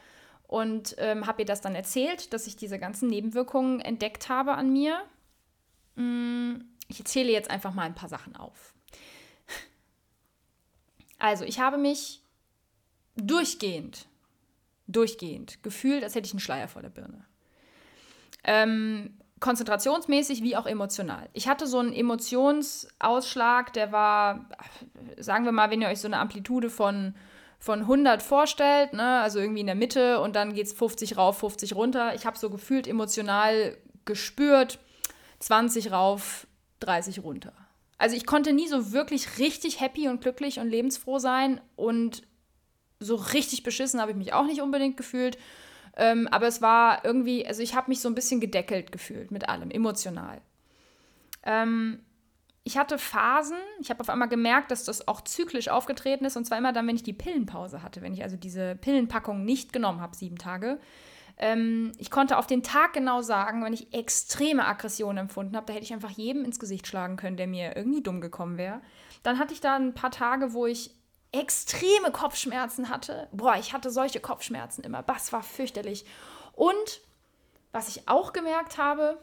[0.47, 4.73] und ähm, habe ihr das dann erzählt, dass ich diese ganzen Nebenwirkungen entdeckt habe an
[4.73, 5.03] mir
[7.01, 8.75] ich zähle jetzt einfach mal ein paar Sachen auf.
[11.19, 12.23] Also, ich habe mich
[13.17, 14.07] durchgehend,
[14.87, 17.25] durchgehend gefühlt, als hätte ich einen Schleier vor der Birne.
[18.43, 21.29] Ähm, konzentrationsmäßig wie auch emotional.
[21.33, 24.49] Ich hatte so einen Emotionsausschlag, der war,
[25.19, 27.15] sagen wir mal, wenn ihr euch so eine Amplitude von,
[27.59, 31.39] von 100 vorstellt, ne, also irgendwie in der Mitte und dann geht es 50 rauf,
[31.39, 32.15] 50 runter.
[32.15, 34.79] Ich habe so gefühlt emotional gespürt,
[35.41, 36.47] 20 rauf,
[36.85, 37.53] 30 runter.
[37.99, 42.23] Also ich konnte nie so wirklich richtig happy und glücklich und lebensfroh sein und
[43.01, 45.39] so richtig beschissen habe ich mich auch nicht unbedingt gefühlt.
[45.97, 49.49] Ähm, aber es war irgendwie, also ich habe mich so ein bisschen gedeckelt gefühlt mit
[49.49, 50.41] allem, emotional.
[51.45, 52.01] Ähm,
[52.65, 56.47] ich hatte Phasen, ich habe auf einmal gemerkt, dass das auch zyklisch aufgetreten ist und
[56.47, 60.01] zwar immer dann, wenn ich die Pillenpause hatte, wenn ich also diese Pillenpackung nicht genommen
[60.01, 60.81] habe, sieben Tage,
[61.37, 65.73] ähm, ich konnte auf den Tag genau sagen, wenn ich extreme Aggression empfunden habe, da
[65.73, 68.81] hätte ich einfach jedem ins Gesicht schlagen können, der mir irgendwie dumm gekommen wäre.
[69.23, 70.91] Dann hatte ich da ein paar Tage, wo ich
[71.33, 73.29] extreme Kopfschmerzen hatte.
[73.33, 75.03] Boah, ich hatte solche Kopfschmerzen immer.
[75.03, 76.05] Das war fürchterlich.
[76.53, 77.01] Und
[77.73, 79.19] was ich auch gemerkt habe,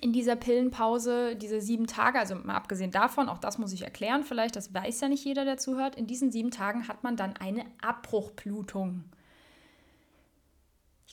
[0.00, 4.24] in dieser Pillenpause, diese sieben Tage, also mal abgesehen davon, auch das muss ich erklären
[4.24, 7.36] vielleicht, das weiß ja nicht jeder, der zuhört, in diesen sieben Tagen hat man dann
[7.36, 9.04] eine Abbruchblutung.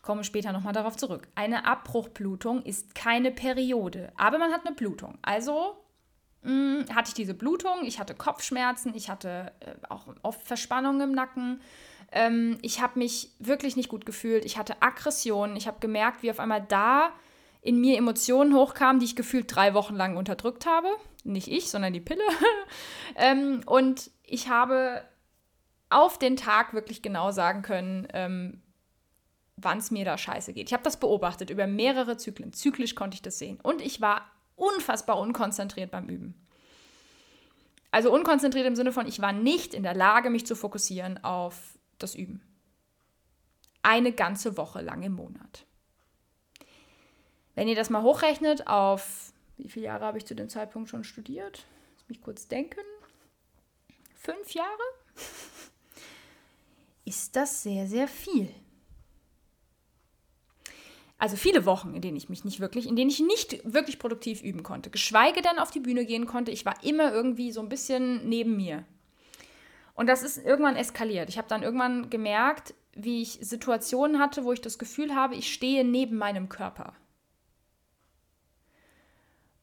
[0.02, 1.28] Ich komme später nochmal darauf zurück.
[1.36, 5.20] Eine Abbruchblutung ist keine Periode, aber man hat eine Blutung.
[5.22, 5.78] Also
[6.42, 11.02] mh, mm, hatte ich diese Blutung, ich hatte Kopfschmerzen, ich hatte äh, auch oft Verspannungen
[11.02, 11.62] im Nacken.
[12.12, 14.44] Ähm, ich habe mich wirklich nicht gut gefühlt.
[14.44, 15.56] Ich hatte Aggressionen.
[15.56, 17.12] Ich habe gemerkt, wie auf einmal da
[17.62, 20.88] in mir Emotionen hochkamen, die ich gefühlt drei Wochen lang unterdrückt habe.
[21.24, 22.24] Nicht ich, sondern die Pille.
[23.18, 25.04] ähm, und ich habe
[25.92, 28.64] auf den Tag wirklich genau sagen können, ähm,
[29.64, 30.68] wann es mir da scheiße geht.
[30.70, 32.54] Ich habe das beobachtet über mehrere Zyklen.
[32.54, 33.60] Zyklisch konnte ich das sehen.
[33.62, 36.36] Und ich war unfassbar unkonzentriert beim Üben.
[37.92, 41.78] Also unkonzentriert im Sinne von, ich war nicht in der Lage, mich zu fokussieren auf
[41.98, 42.42] das Üben.
[43.84, 45.66] Eine ganze Woche lang im Monat.
[47.56, 51.04] Wenn ihr das mal hochrechnet auf, wie viele Jahre habe ich zu dem Zeitpunkt schon
[51.04, 51.66] studiert?
[51.98, 52.80] Lass mich kurz denken.
[54.16, 54.70] Fünf Jahre?
[57.06, 58.50] Ist das sehr, sehr viel.
[61.22, 64.42] Also viele Wochen, in denen ich mich nicht wirklich, in denen ich nicht wirklich produktiv
[64.42, 66.50] üben konnte, geschweige denn auf die Bühne gehen konnte.
[66.50, 68.86] Ich war immer irgendwie so ein bisschen neben mir.
[69.94, 71.30] Und das ist irgendwann eskaliert.
[71.30, 75.54] Ich habe dann irgendwann gemerkt, wie ich Situationen hatte, wo ich das Gefühl habe, ich
[75.54, 76.94] stehe neben meinem Körper.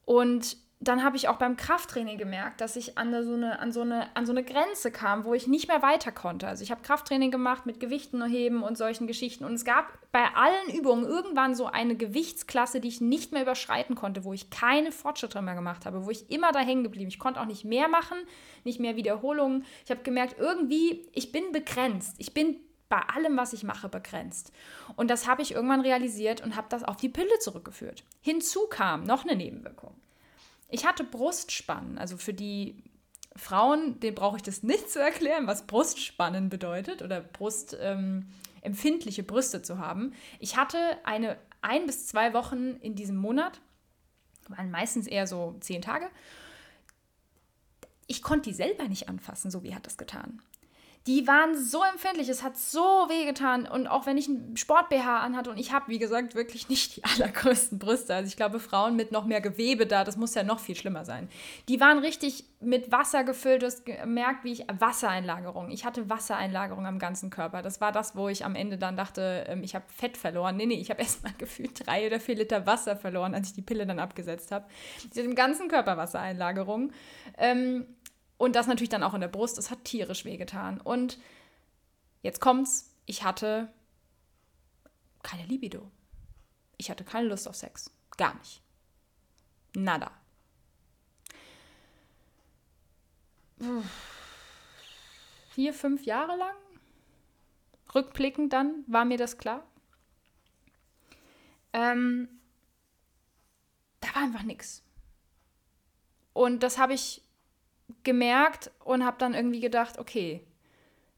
[0.05, 3.81] Und dann habe ich auch beim Krafttraining gemerkt, dass ich an so, eine, an, so
[3.81, 6.47] eine, an so eine Grenze kam, wo ich nicht mehr weiter konnte.
[6.47, 9.43] Also ich habe Krafttraining gemacht mit Gewichten heben und solchen Geschichten.
[9.43, 13.95] Und es gab bei allen Übungen irgendwann so eine Gewichtsklasse, die ich nicht mehr überschreiten
[13.95, 17.09] konnte, wo ich keine Fortschritte mehr gemacht habe, wo ich immer da hängen geblieben.
[17.09, 18.17] Ich konnte auch nicht mehr machen,
[18.63, 19.65] nicht mehr Wiederholungen.
[19.83, 22.15] Ich habe gemerkt, irgendwie, ich bin begrenzt.
[22.19, 22.55] Ich bin
[22.87, 24.53] bei allem, was ich mache, begrenzt.
[24.95, 28.05] Und das habe ich irgendwann realisiert und habe das auf die Pille zurückgeführt.
[28.21, 29.93] Hinzu kam noch eine Nebenwirkung.
[30.69, 31.97] Ich hatte Brustspannen.
[31.97, 32.83] Also für die
[33.35, 39.61] Frauen, denen brauche ich das nicht zu erklären, was Brustspannen bedeutet oder brustempfindliche ähm, Brüste
[39.61, 40.13] zu haben.
[40.39, 43.59] Ich hatte eine ein bis zwei Wochen in diesem Monat,
[44.47, 46.07] waren meistens eher so zehn Tage.
[48.07, 50.41] Ich konnte die selber nicht anfassen, so wie hat das getan
[51.07, 53.67] die waren so empfindlich, es hat so wehgetan.
[53.67, 57.03] Und auch wenn ich einen Sport-BH anhatte und ich habe, wie gesagt, wirklich nicht die
[57.05, 58.13] allergrößten Brüste.
[58.13, 61.05] Also ich glaube, Frauen mit noch mehr Gewebe da, das muss ja noch viel schlimmer
[61.05, 61.29] sein.
[61.67, 63.61] Die waren richtig mit Wasser gefüllt.
[63.61, 65.71] Du hast gemerkt, wie ich Wassereinlagerung.
[65.71, 67.61] Ich hatte Wassereinlagerung am ganzen Körper.
[67.61, 70.57] Das war das, wo ich am Ende dann dachte, ähm, ich habe Fett verloren.
[70.57, 73.53] Nee, nee, ich habe erst mal gefühlt drei oder vier Liter Wasser verloren, als ich
[73.53, 74.65] die Pille dann abgesetzt habe.
[74.97, 76.91] Ich hatte im ganzen Körper Wassereinlagerung.
[77.37, 77.87] Ähm,
[78.39, 79.57] und das natürlich dann auch in der Brust.
[79.57, 80.79] Es hat tierisch wehgetan.
[80.79, 81.19] Und
[82.23, 83.71] jetzt kommt's, ich hatte
[85.21, 85.91] keine Libido.
[86.77, 87.91] Ich hatte keine Lust auf Sex.
[88.15, 88.63] Gar nicht.
[89.75, 90.11] Nada.
[95.49, 96.55] Vier, fünf Jahre lang,
[97.93, 99.67] rückblickend dann, war mir das klar.
[101.73, 102.29] Ähm,
[103.99, 104.81] da war einfach nichts.
[106.31, 107.21] Und das habe ich
[108.03, 110.45] gemerkt und habe dann irgendwie gedacht, okay,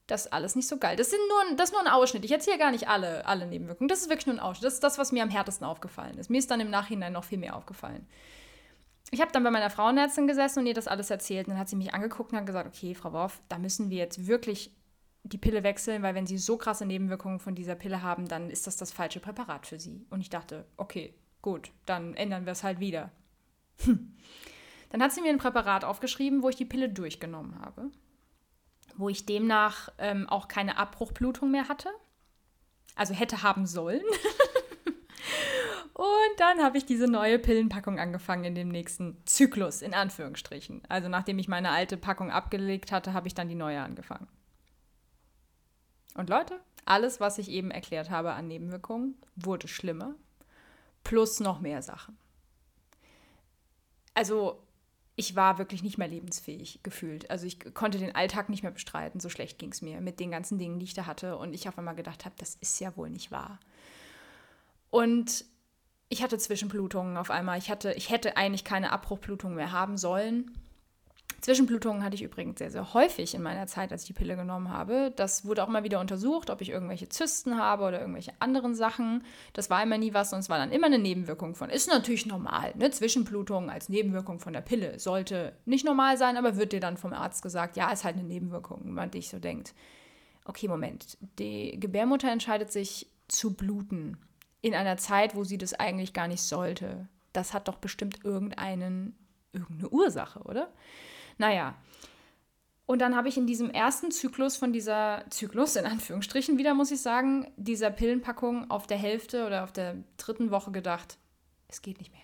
[0.07, 0.95] das ist alles nicht so geil.
[0.97, 2.25] Das, sind nur, das ist nur ein Ausschnitt.
[2.25, 3.87] Ich erzähle gar nicht alle, alle Nebenwirkungen.
[3.87, 4.65] Das ist wirklich nur ein Ausschnitt.
[4.65, 6.29] Das ist das, was mir am härtesten aufgefallen ist.
[6.29, 8.05] Mir ist dann im Nachhinein noch viel mehr aufgefallen.
[9.11, 11.47] Ich habe dann bei meiner Frauenärztin gesessen und ihr das alles erzählt.
[11.47, 13.97] Und dann hat sie mich angeguckt und hat gesagt, okay, Frau Worf, da müssen wir
[13.97, 14.75] jetzt wirklich
[15.23, 18.67] die Pille wechseln, weil wenn Sie so krasse Nebenwirkungen von dieser Pille haben, dann ist
[18.67, 20.05] das das falsche Präparat für Sie.
[20.09, 23.11] Und ich dachte, okay, gut, dann ändern wir es halt wieder.
[23.83, 24.15] Hm.
[24.91, 27.89] Dann hat sie mir ein Präparat aufgeschrieben, wo ich die Pille durchgenommen habe,
[28.95, 31.89] wo ich demnach ähm, auch keine Abbruchblutung mehr hatte,
[32.95, 34.03] also hätte haben sollen.
[35.93, 40.81] Und dann habe ich diese neue Pillenpackung angefangen in dem nächsten Zyklus, in Anführungsstrichen.
[40.89, 44.27] Also nachdem ich meine alte Packung abgelegt hatte, habe ich dann die neue angefangen.
[46.15, 50.15] Und Leute, alles, was ich eben erklärt habe an Nebenwirkungen, wurde schlimmer.
[51.03, 52.17] Plus noch mehr Sachen.
[54.13, 54.61] Also
[55.15, 57.29] ich war wirklich nicht mehr lebensfähig gefühlt.
[57.29, 60.31] Also ich konnte den Alltag nicht mehr bestreiten, so schlecht ging es mir mit den
[60.31, 61.37] ganzen Dingen, die ich da hatte.
[61.37, 63.59] Und ich auf einmal gedacht habe, das ist ja wohl nicht wahr.
[64.89, 65.45] Und
[66.09, 67.57] ich hatte Zwischenblutungen auf einmal.
[67.57, 70.57] Ich, hatte, ich hätte eigentlich keine Abbruchblutung mehr haben sollen.
[71.41, 74.69] Zwischenblutungen hatte ich übrigens sehr, sehr häufig in meiner Zeit, als ich die Pille genommen
[74.69, 75.11] habe.
[75.15, 79.23] Das wurde auch immer wieder untersucht, ob ich irgendwelche Zysten habe oder irgendwelche anderen Sachen.
[79.53, 81.71] Das war immer nie was und es war dann immer eine Nebenwirkung von.
[81.71, 82.91] Ist natürlich normal, ne?
[82.91, 87.11] Zwischenblutungen als Nebenwirkung von der Pille sollte nicht normal sein, aber wird dir dann vom
[87.11, 89.73] Arzt gesagt, ja, ist halt eine Nebenwirkung, wenn man dich so denkt.
[90.45, 91.17] Okay, Moment.
[91.39, 94.17] Die Gebärmutter entscheidet sich zu bluten
[94.61, 97.07] in einer Zeit, wo sie das eigentlich gar nicht sollte.
[97.33, 99.15] Das hat doch bestimmt irgendeinen,
[99.53, 100.71] irgendeine Ursache, oder?
[101.37, 101.75] Naja.
[102.85, 106.91] Und dann habe ich in diesem ersten Zyklus von dieser Zyklus, in Anführungsstrichen wieder, muss
[106.91, 111.17] ich sagen, dieser Pillenpackung auf der Hälfte oder auf der dritten Woche gedacht,
[111.69, 112.21] es geht nicht mehr.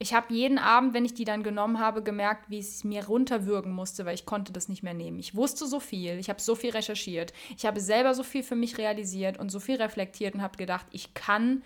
[0.00, 3.72] Ich habe jeden Abend, wenn ich die dann genommen habe, gemerkt, wie es mir runterwürgen
[3.72, 5.18] musste, weil ich konnte das nicht mehr nehmen.
[5.18, 8.54] Ich wusste so viel, ich habe so viel recherchiert, ich habe selber so viel für
[8.54, 11.64] mich realisiert und so viel reflektiert und habe gedacht, ich kann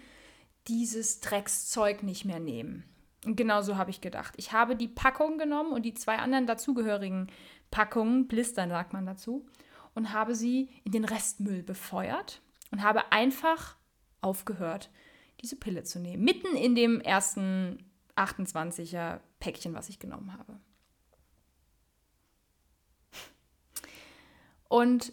[0.67, 2.85] dieses Dreckszeug nicht mehr nehmen.
[3.25, 4.35] Genau so habe ich gedacht.
[4.37, 7.31] Ich habe die Packung genommen und die zwei anderen dazugehörigen
[7.71, 9.47] Packungen, Blistern sagt man dazu,
[9.95, 13.77] und habe sie in den Restmüll befeuert und habe einfach
[14.21, 14.91] aufgehört,
[15.41, 16.25] diese Pille zu nehmen.
[16.25, 20.59] Mitten in dem ersten 28er Päckchen, was ich genommen habe.
[24.69, 25.13] Und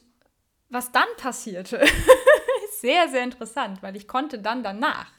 [0.69, 1.77] was dann passierte,
[2.65, 5.11] ist sehr, sehr interessant, weil ich konnte dann danach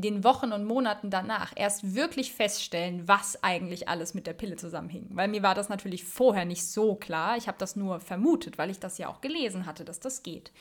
[0.00, 5.08] den Wochen und Monaten danach erst wirklich feststellen, was eigentlich alles mit der Pille zusammenhing.
[5.10, 7.36] Weil mir war das natürlich vorher nicht so klar.
[7.36, 10.52] Ich habe das nur vermutet, weil ich das ja auch gelesen hatte, dass das geht.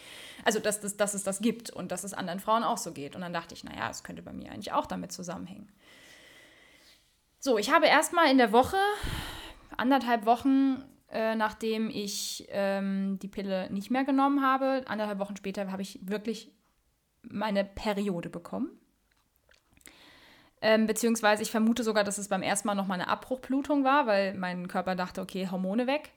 [0.44, 3.16] Also, dass, dass, dass es das gibt und dass es anderen Frauen auch so geht.
[3.16, 5.72] Und dann dachte ich, naja, es könnte bei mir eigentlich auch damit zusammenhängen.
[7.40, 8.78] So, ich habe erstmal in der Woche,
[9.78, 14.84] anderthalb Wochen, äh, nachdem ich ähm, die Pille nicht mehr genommen habe.
[14.88, 16.52] Anderthalb Wochen später habe ich wirklich
[17.22, 18.70] meine Periode bekommen.
[20.68, 24.34] Ähm, beziehungsweise ich vermute sogar, dass es beim ersten Mal nochmal eine Abbruchblutung war, weil
[24.34, 26.10] mein Körper dachte, okay, Hormone weg.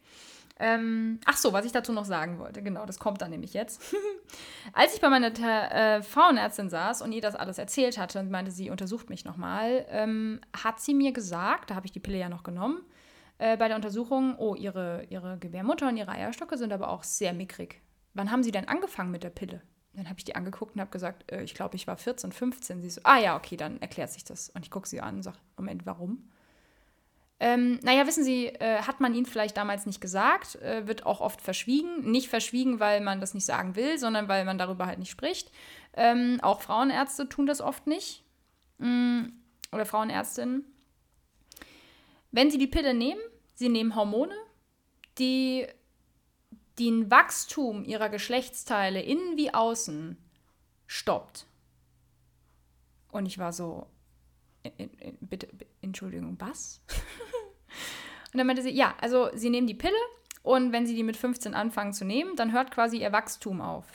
[0.58, 3.94] Ähm, ach so, was ich dazu noch sagen wollte, genau, das kommt dann nämlich jetzt.
[4.72, 8.50] Als ich bei meiner äh, Frauenärztin saß und ihr das alles erzählt hatte und meinte,
[8.50, 12.30] sie untersucht mich nochmal, ähm, hat sie mir gesagt, da habe ich die Pille ja
[12.30, 12.80] noch genommen,
[13.37, 17.34] äh, bei der Untersuchung, oh, ihre, ihre Gebärmutter und ihre Eierstöcke sind aber auch sehr
[17.34, 17.82] mickrig.
[18.14, 19.61] Wann haben Sie denn angefangen mit der Pille?
[19.94, 22.83] Dann habe ich die angeguckt und habe gesagt, äh, ich glaube, ich war 14, 15.
[22.83, 24.51] Sie so, ah ja, okay, dann erklärt sich das.
[24.51, 26.29] Und ich gucke sie an und sage, Moment, warum?
[27.40, 31.20] Ähm, naja, wissen Sie, äh, hat man Ihnen vielleicht damals nicht gesagt, äh, wird auch
[31.20, 32.11] oft verschwiegen.
[32.11, 35.53] Nicht verschwiegen, weil man das nicht sagen will, sondern weil man darüber halt nicht spricht.
[35.94, 38.24] Ähm, auch Frauenärzte tun das oft nicht.
[38.79, 39.27] Mm,
[39.70, 40.64] oder Frauenärztinnen.
[42.33, 43.20] Wenn Sie die Pille nehmen,
[43.55, 44.35] Sie nehmen Hormone,
[45.18, 45.66] die
[46.79, 50.17] den Wachstum ihrer Geschlechtsteile innen wie außen
[50.87, 51.47] stoppt.
[53.11, 53.87] Und ich war so,
[55.21, 55.49] bitte,
[55.81, 56.81] Entschuldigung, was?
[58.33, 59.97] und dann meinte sie, ja, also sie nehmen die Pille
[60.43, 63.87] und wenn sie die mit 15 anfangen zu nehmen, dann hört quasi ihr Wachstum auf.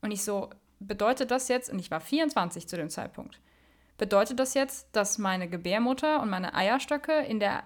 [0.00, 3.40] Und ich so, bedeutet das jetzt, und ich war 24 zu dem Zeitpunkt,
[3.96, 7.62] bedeutet das jetzt, dass meine Gebärmutter und meine Eierstöcke in der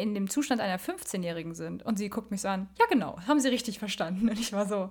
[0.00, 1.84] in dem Zustand einer 15-Jährigen sind.
[1.84, 4.28] Und sie guckt mich so an, ja genau, haben sie richtig verstanden.
[4.28, 4.90] Und ich war so,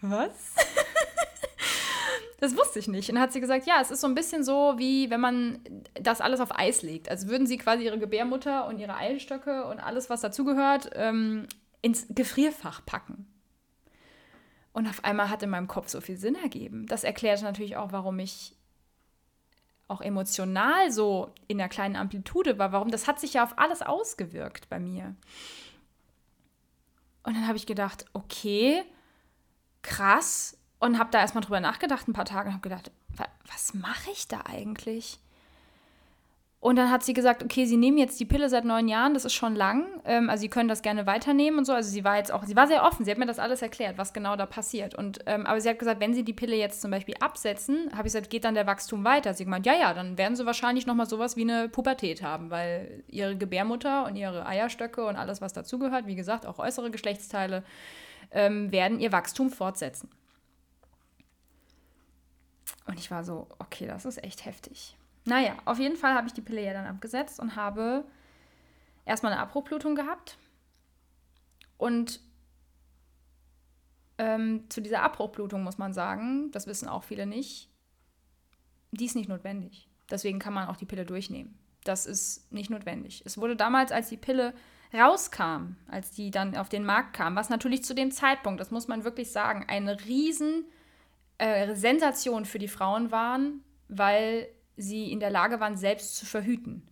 [0.00, 0.54] was?
[2.40, 3.08] das wusste ich nicht.
[3.08, 5.60] Und dann hat sie gesagt, ja, es ist so ein bisschen so, wie wenn man
[5.94, 7.10] das alles auf Eis legt.
[7.10, 11.46] Also würden sie quasi ihre Gebärmutter und ihre Eilstöcke und alles, was dazugehört, ähm,
[11.82, 13.26] ins Gefrierfach packen.
[14.72, 16.86] Und auf einmal hat in meinem Kopf so viel Sinn ergeben.
[16.86, 18.56] Das erklärt natürlich auch, warum ich
[19.90, 22.72] auch emotional so in der kleinen Amplitude war.
[22.72, 22.90] Warum?
[22.90, 25.16] Das hat sich ja auf alles ausgewirkt bei mir.
[27.22, 28.82] Und dann habe ich gedacht, okay,
[29.82, 30.56] krass.
[30.78, 32.90] Und habe da erstmal drüber nachgedacht, ein paar Tage, und habe gedacht,
[33.52, 35.18] was mache ich da eigentlich?
[36.60, 39.24] Und dann hat sie gesagt, okay, sie nehmen jetzt die Pille seit neun Jahren, das
[39.24, 39.86] ist schon lang.
[40.04, 41.72] Ähm, also sie können das gerne weiternehmen und so.
[41.72, 43.96] Also sie war jetzt auch, sie war sehr offen, sie hat mir das alles erklärt,
[43.96, 44.94] was genau da passiert.
[44.94, 48.08] Und ähm, aber sie hat gesagt, wenn sie die Pille jetzt zum Beispiel absetzen, habe
[48.08, 49.32] ich gesagt, geht dann der Wachstum weiter?
[49.32, 52.50] Sie hat gemeint, ja, ja, dann werden sie wahrscheinlich nochmal sowas wie eine Pubertät haben,
[52.50, 57.64] weil ihre Gebärmutter und ihre Eierstöcke und alles, was dazugehört, wie gesagt, auch äußere Geschlechtsteile,
[58.32, 60.10] ähm, werden ihr Wachstum fortsetzen.
[62.86, 64.94] Und ich war so, okay, das ist echt heftig.
[65.24, 68.04] Naja, auf jeden Fall habe ich die Pille ja dann abgesetzt und habe
[69.04, 70.38] erstmal eine Abbruchblutung gehabt.
[71.76, 72.20] Und
[74.18, 77.68] ähm, zu dieser Abbruchblutung muss man sagen, das wissen auch viele nicht,
[78.92, 79.88] die ist nicht notwendig.
[80.10, 81.58] Deswegen kann man auch die Pille durchnehmen.
[81.84, 83.22] Das ist nicht notwendig.
[83.24, 84.52] Es wurde damals, als die Pille
[84.92, 88.88] rauskam, als die dann auf den Markt kam, was natürlich zu dem Zeitpunkt, das muss
[88.88, 90.66] man wirklich sagen, eine riesen
[91.38, 96.82] äh, Sensation für die Frauen waren, weil sie in der Lage waren, selbst zu verhüten.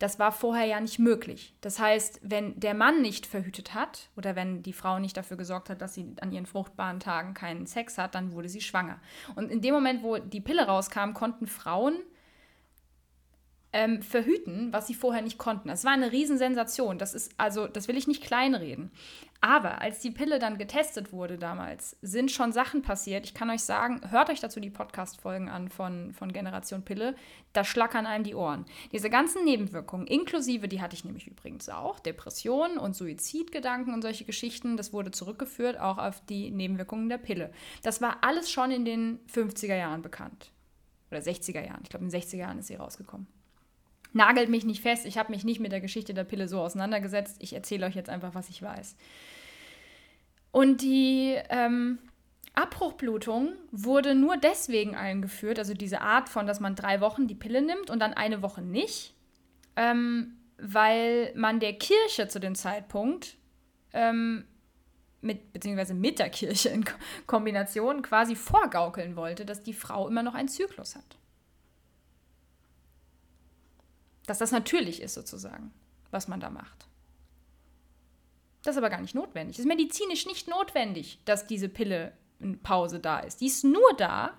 [0.00, 1.54] Das war vorher ja nicht möglich.
[1.60, 5.68] Das heißt, wenn der Mann nicht verhütet hat oder wenn die Frau nicht dafür gesorgt
[5.68, 8.98] hat, dass sie an ihren fruchtbaren Tagen keinen Sex hat, dann wurde sie schwanger.
[9.34, 11.98] Und in dem Moment, wo die Pille rauskam, konnten Frauen
[13.72, 15.68] ähm, verhüten, was sie vorher nicht konnten.
[15.68, 16.98] Das war eine Riesensensation.
[16.98, 18.90] Das ist also, das will ich nicht kleinreden.
[19.42, 23.24] Aber als die Pille dann getestet wurde damals, sind schon Sachen passiert.
[23.24, 27.14] Ich kann euch sagen, hört euch dazu die Podcast-Folgen an von, von Generation Pille.
[27.54, 28.66] Da schlackern einem die Ohren.
[28.92, 34.26] Diese ganzen Nebenwirkungen, inklusive, die hatte ich nämlich übrigens auch, Depressionen und Suizidgedanken und solche
[34.26, 37.50] Geschichten, das wurde zurückgeführt auch auf die Nebenwirkungen der Pille.
[37.82, 40.52] Das war alles schon in den 50er Jahren bekannt.
[41.10, 41.80] Oder 60er Jahren.
[41.82, 43.26] Ich glaube, in den 60er Jahren ist sie rausgekommen.
[44.12, 47.36] Nagelt mich nicht fest, ich habe mich nicht mit der Geschichte der Pille so auseinandergesetzt.
[47.40, 48.96] Ich erzähle euch jetzt einfach, was ich weiß.
[50.52, 51.98] Und die ähm,
[52.54, 57.62] Abbruchblutung wurde nur deswegen eingeführt, also diese Art von, dass man drei Wochen die Pille
[57.62, 59.14] nimmt und dann eine Woche nicht,
[59.76, 63.36] ähm, weil man der Kirche zu dem Zeitpunkt
[63.92, 64.44] ähm,
[65.20, 66.84] mit, beziehungsweise mit der Kirche in
[67.26, 71.19] Kombination quasi vorgaukeln wollte, dass die Frau immer noch einen Zyklus hat.
[74.30, 75.72] Dass das natürlich ist sozusagen,
[76.12, 76.86] was man da macht.
[78.62, 79.56] Das ist aber gar nicht notwendig.
[79.56, 83.40] Es ist medizinisch nicht notwendig, dass diese Pille in Pause da ist.
[83.40, 84.38] Die ist nur da,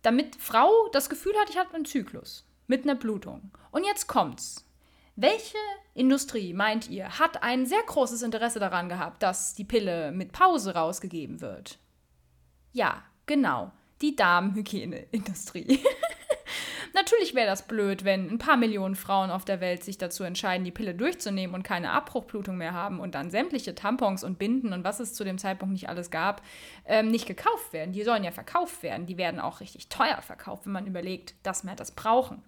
[0.00, 3.50] damit Frau das Gefühl hat, ich habe einen Zyklus mit einer Blutung.
[3.72, 4.64] Und jetzt kommt's.
[5.16, 5.58] Welche
[5.92, 10.72] Industrie, meint ihr, hat ein sehr großes Interesse daran gehabt, dass die Pille mit Pause
[10.72, 11.78] rausgegeben wird?
[12.72, 15.84] Ja, genau, die Damenhygieneindustrie.
[16.96, 20.64] Natürlich wäre das blöd, wenn ein paar Millionen Frauen auf der Welt sich dazu entscheiden,
[20.64, 24.82] die Pille durchzunehmen und keine Abbruchblutung mehr haben und dann sämtliche Tampons und Binden und
[24.82, 26.40] was es zu dem Zeitpunkt nicht alles gab,
[26.86, 27.92] ähm, nicht gekauft werden.
[27.92, 29.04] Die sollen ja verkauft werden.
[29.04, 32.42] Die werden auch richtig teuer verkauft, wenn man überlegt, dass wir das brauchen.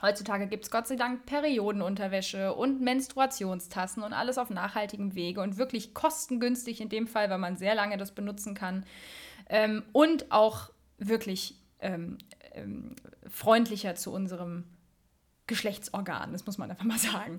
[0.00, 5.58] Heutzutage gibt es Gott sei Dank Periodenunterwäsche und Menstruationstassen und alles auf nachhaltigem Wege und
[5.58, 8.86] wirklich kostengünstig in dem Fall, weil man sehr lange das benutzen kann.
[9.50, 12.18] Ähm, und auch wirklich ähm,
[12.52, 12.96] ähm,
[13.28, 14.64] freundlicher zu unserem
[15.46, 17.38] Geschlechtsorgan, das muss man einfach mal sagen.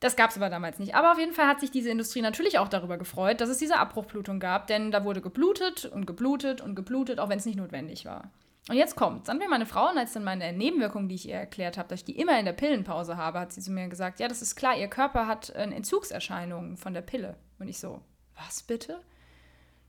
[0.00, 0.94] Das gab es aber damals nicht.
[0.94, 3.78] Aber auf jeden Fall hat sich diese Industrie natürlich auch darüber gefreut, dass es diese
[3.78, 8.04] Abbruchblutung gab, denn da wurde geblutet und geblutet und geblutet, auch wenn es nicht notwendig
[8.04, 8.30] war.
[8.68, 11.36] Und jetzt kommt, dann mir meine Frau, und als dann meine Nebenwirkung, die ich ihr
[11.36, 14.20] erklärt habe, dass ich die immer in der Pillenpause habe, hat sie zu mir gesagt,
[14.20, 17.36] ja, das ist klar, ihr Körper hat äh, Entzugserscheinungen von der Pille.
[17.58, 18.00] Und ich so,
[18.34, 19.00] was bitte?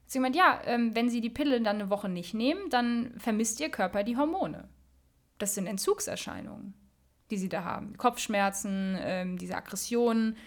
[0.07, 3.59] Sie meint, ja, ähm, wenn Sie die Pille dann eine Woche nicht nehmen, dann vermisst
[3.59, 4.69] Ihr Körper die Hormone.
[5.37, 6.73] Das sind Entzugserscheinungen,
[7.31, 7.97] die Sie da haben.
[7.97, 10.37] Kopfschmerzen, ähm, diese Aggressionen,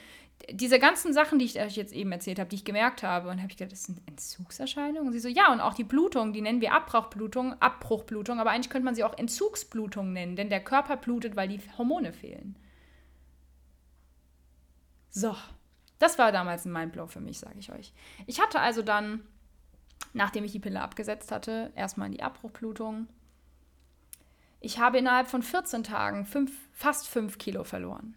[0.50, 3.28] diese ganzen Sachen, die ich euch jetzt eben erzählt habe, die ich gemerkt habe.
[3.28, 5.09] Und habe ich gedacht, das sind Entzugserscheinungen?
[5.09, 8.70] Und sie so, ja, und auch die Blutung, die nennen wir Abbruchblutung, Abbruchblutung, aber eigentlich
[8.70, 12.56] könnte man sie auch Entzugsblutung nennen, denn der Körper blutet, weil die Hormone fehlen.
[15.11, 15.34] So,
[15.98, 17.92] das war damals ein Mindblow für mich, sage ich euch.
[18.26, 19.22] Ich hatte also dann,
[20.12, 23.09] nachdem ich die Pille abgesetzt hatte, erstmal die Abbruchblutung.
[24.61, 28.16] Ich habe innerhalb von 14 Tagen fünf, fast 5 Kilo verloren.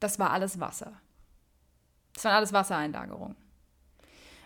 [0.00, 1.00] Das war alles Wasser.
[2.14, 3.36] Das waren alles Wassereinlagerungen.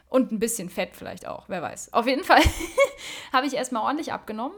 [0.08, 1.92] Und ein bisschen Fett vielleicht auch, wer weiß.
[1.92, 2.42] Auf jeden Fall
[3.32, 4.56] habe ich erstmal ordentlich abgenommen.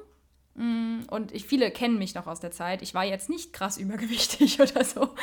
[0.55, 2.81] Mm, und ich, viele kennen mich noch aus der Zeit.
[2.81, 5.15] Ich war jetzt nicht krass übergewichtig oder so.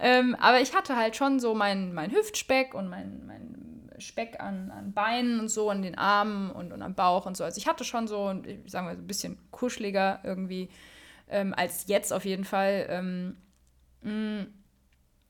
[0.00, 3.69] Ähm, aber ich hatte halt schon so meinen mein Hüftspeck und mein, mein
[4.00, 7.44] Speck an, an Beinen und so, an den Armen und, und am Bauch und so.
[7.44, 8.26] Also ich hatte schon so,
[8.66, 10.68] sagen wir, so ein bisschen kuscheliger irgendwie
[11.30, 12.86] ähm, als jetzt auf jeden Fall.
[12.90, 13.36] Ähm,
[14.02, 14.46] mm,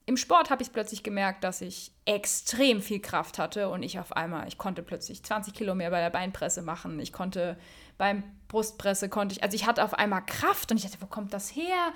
[0.06, 4.16] im Sport habe ich plötzlich gemerkt, dass ich extrem viel Kraft hatte und ich auf
[4.16, 6.98] einmal, ich konnte plötzlich 20 Kilo mehr bei der Beinpresse machen.
[6.98, 7.56] Ich konnte
[7.96, 11.32] beim Brustpresse, konnte ich, also ich hatte auf einmal Kraft und ich dachte, wo kommt
[11.32, 11.92] das her?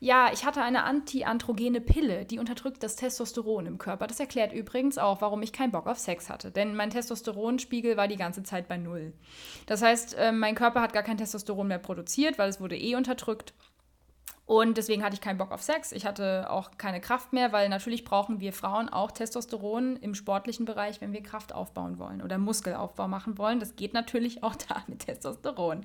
[0.00, 4.06] Ja, ich hatte eine antiandrogene Pille, die unterdrückt das Testosteron im Körper.
[4.06, 6.50] Das erklärt übrigens auch, warum ich keinen Bock auf Sex hatte.
[6.50, 9.14] Denn mein Testosteronspiegel war die ganze Zeit bei Null.
[9.64, 12.94] Das heißt, äh, mein Körper hat gar kein Testosteron mehr produziert, weil es wurde eh
[12.94, 13.54] unterdrückt.
[14.44, 15.90] Und deswegen hatte ich keinen Bock auf Sex.
[15.90, 20.66] Ich hatte auch keine Kraft mehr, weil natürlich brauchen wir Frauen auch Testosteron im sportlichen
[20.66, 23.60] Bereich, wenn wir Kraft aufbauen wollen oder Muskelaufbau machen wollen.
[23.60, 25.82] Das geht natürlich auch da mit Testosteron.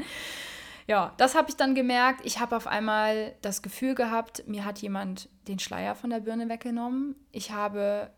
[0.92, 2.20] Ja, das habe ich dann gemerkt.
[2.26, 6.50] Ich habe auf einmal das Gefühl gehabt, mir hat jemand den Schleier von der Birne
[6.50, 7.16] weggenommen.
[7.32, 8.12] Ich habe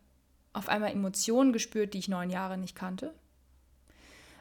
[0.52, 3.14] auf einmal Emotionen gespürt, die ich neun Jahre nicht kannte.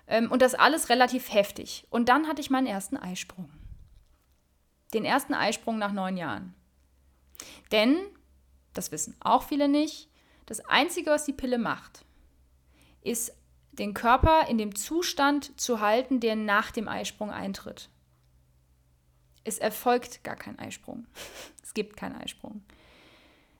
[0.08, 1.86] Ähm, und das alles relativ heftig.
[1.92, 3.52] Und dann hatte ich meinen ersten Eisprung
[4.96, 6.56] den ersten Eisprung nach neun Jahren.
[7.72, 8.00] Denn,
[8.74, 10.10] das wissen auch viele nicht,
[10.48, 12.04] das Einzige, was die Pille macht,
[13.04, 13.36] ist
[13.74, 17.92] den Körper in dem Zustand zu halten, der nach dem Eisprung eintritt.
[19.44, 21.06] Es erfolgt gar kein Eisprung.
[21.64, 22.62] Es gibt keinen Eisprung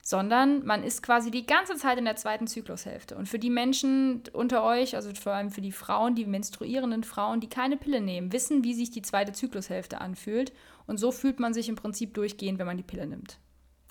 [0.06, 3.16] sondern man ist quasi die ganze Zeit in der zweiten Zyklushälfte.
[3.16, 7.40] Und für die Menschen unter euch, also vor allem für die Frauen, die menstruierenden Frauen,
[7.40, 10.52] die keine Pille nehmen, wissen, wie sich die zweite Zyklushälfte anfühlt.
[10.86, 13.38] Und so fühlt man sich im Prinzip durchgehend, wenn man die Pille nimmt.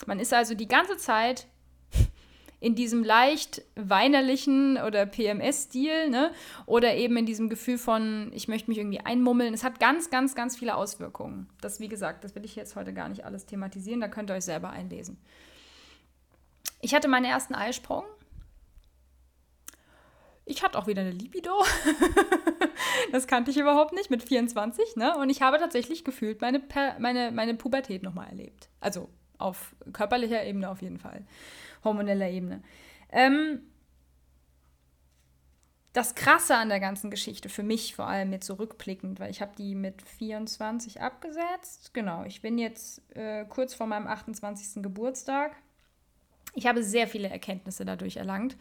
[0.06, 1.48] Man ist also die ganze Zeit
[2.64, 6.32] in diesem leicht weinerlichen oder PMS-Stil, ne?
[6.66, 9.54] Oder eben in diesem Gefühl von, ich möchte mich irgendwie einmummeln.
[9.54, 11.50] Es hat ganz, ganz, ganz viele Auswirkungen.
[11.60, 14.36] Das, wie gesagt, das will ich jetzt heute gar nicht alles thematisieren, da könnt ihr
[14.36, 15.18] euch selber einlesen.
[16.80, 18.06] Ich hatte meinen ersten Eisprung.
[20.46, 21.52] Ich hatte auch wieder eine Libido.
[23.12, 24.96] das kannte ich überhaupt nicht mit 24.
[24.96, 25.18] Ne?
[25.18, 26.62] Und ich habe tatsächlich gefühlt meine,
[26.98, 28.70] meine, meine Pubertät nochmal erlebt.
[28.80, 31.26] Also auf körperlicher Ebene auf jeden Fall.
[31.84, 32.62] Hormoneller Ebene.
[33.12, 33.62] Ähm,
[35.94, 39.54] das Krasse an der ganzen Geschichte, für mich vor allem jetzt zurückblickend, weil ich habe
[39.56, 41.94] die mit 24 abgesetzt.
[41.94, 44.82] Genau, ich bin jetzt äh, kurz vor meinem 28.
[44.82, 45.56] Geburtstag.
[46.56, 48.58] Ich habe sehr viele Erkenntnisse dadurch erlangt,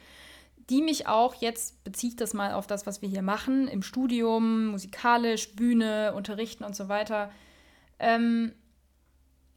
[0.69, 4.67] die mich auch, jetzt bezieht das mal auf das, was wir hier machen, im Studium,
[4.67, 7.31] musikalisch, Bühne, Unterrichten und so weiter.
[7.99, 8.53] Ähm,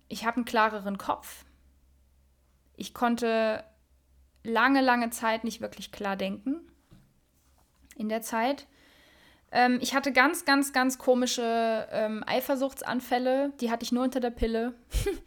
[0.07, 1.45] ich habe einen klareren Kopf.
[2.77, 3.63] Ich konnte
[4.43, 6.61] lange, lange Zeit nicht wirklich klar denken
[7.95, 8.67] in der Zeit.
[9.51, 13.53] Ähm, ich hatte ganz, ganz, ganz komische ähm, Eifersuchtsanfälle.
[13.61, 14.73] Die hatte ich nur unter der Pille.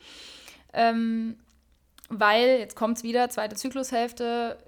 [0.72, 1.38] ähm,
[2.10, 4.58] weil, jetzt kommt es wieder, zweite Zyklushälfte,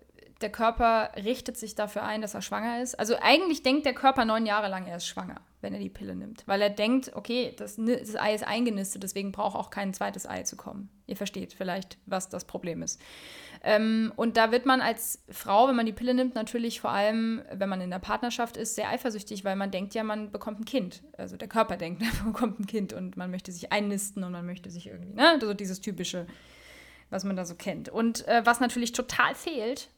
[0.41, 2.99] der Körper richtet sich dafür ein, dass er schwanger ist.
[2.99, 6.15] Also eigentlich denkt der Körper neun Jahre lang, er ist schwanger, wenn er die Pille
[6.15, 6.45] nimmt.
[6.47, 10.43] Weil er denkt, okay, das, das Ei ist eingenistet, deswegen braucht auch kein zweites Ei
[10.43, 10.89] zu kommen.
[11.07, 13.01] Ihr versteht vielleicht, was das Problem ist.
[13.63, 17.43] Ähm, und da wird man als Frau, wenn man die Pille nimmt, natürlich vor allem,
[17.53, 20.65] wenn man in der Partnerschaft ist, sehr eifersüchtig, weil man denkt ja, man bekommt ein
[20.65, 21.03] Kind.
[21.19, 24.47] Also der Körper denkt, man bekommt ein Kind und man möchte sich einnisten und man
[24.47, 26.27] möchte sich irgendwie, ne, so dieses typische,
[27.11, 27.91] was man da so kennt.
[27.91, 29.91] Und äh, was natürlich total fehlt,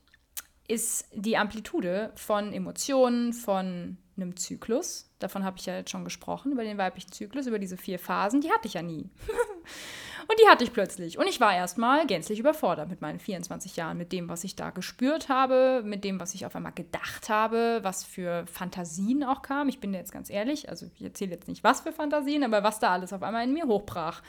[0.69, 5.09] ist die Amplitude von Emotionen, von einem Zyklus.
[5.19, 8.41] Davon habe ich ja jetzt schon gesprochen, über den weiblichen Zyklus, über diese vier Phasen.
[8.41, 9.03] Die hatte ich ja nie.
[10.29, 11.19] und die hatte ich plötzlich.
[11.19, 14.71] Und ich war erstmal gänzlich überfordert mit meinen 24 Jahren, mit dem, was ich da
[14.71, 19.69] gespürt habe, mit dem, was ich auf einmal gedacht habe, was für Fantasien auch kam.
[19.69, 22.79] Ich bin jetzt ganz ehrlich, also ich erzähle jetzt nicht, was für Fantasien, aber was
[22.79, 24.23] da alles auf einmal in mir hochbrach.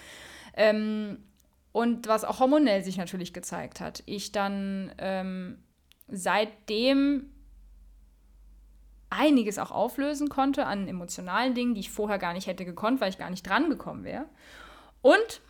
[0.55, 1.17] Ähm,
[1.71, 4.03] und was auch hormonell sich natürlich gezeigt hat.
[4.05, 5.57] Ich dann ähm,
[6.08, 7.30] seitdem
[9.10, 13.10] einiges auch auflösen konnte an emotionalen Dingen, die ich vorher gar nicht hätte gekonnt, weil
[13.10, 14.26] ich gar nicht dran gekommen wäre.
[15.01, 15.41] Und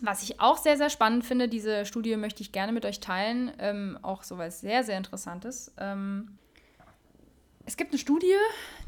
[0.00, 3.52] was ich auch sehr, sehr spannend finde, diese Studie möchte ich gerne mit euch teilen,
[3.58, 5.72] ähm, auch so was sehr, sehr Interessantes.
[5.78, 6.38] Ähm,
[7.64, 8.34] es gibt eine Studie,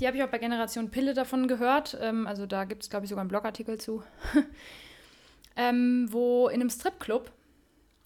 [0.01, 3.05] die habe ich auch bei Generation Pille davon gehört, ähm, also da gibt es, glaube
[3.05, 4.03] ich, sogar einen Blogartikel zu,
[5.57, 7.31] ähm, wo in einem Stripclub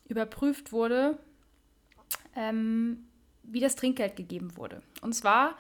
[0.07, 1.18] überprüft wurde,
[2.37, 3.05] ähm,
[3.43, 4.83] wie das Trinkgeld gegeben wurde.
[5.01, 5.57] Und zwar,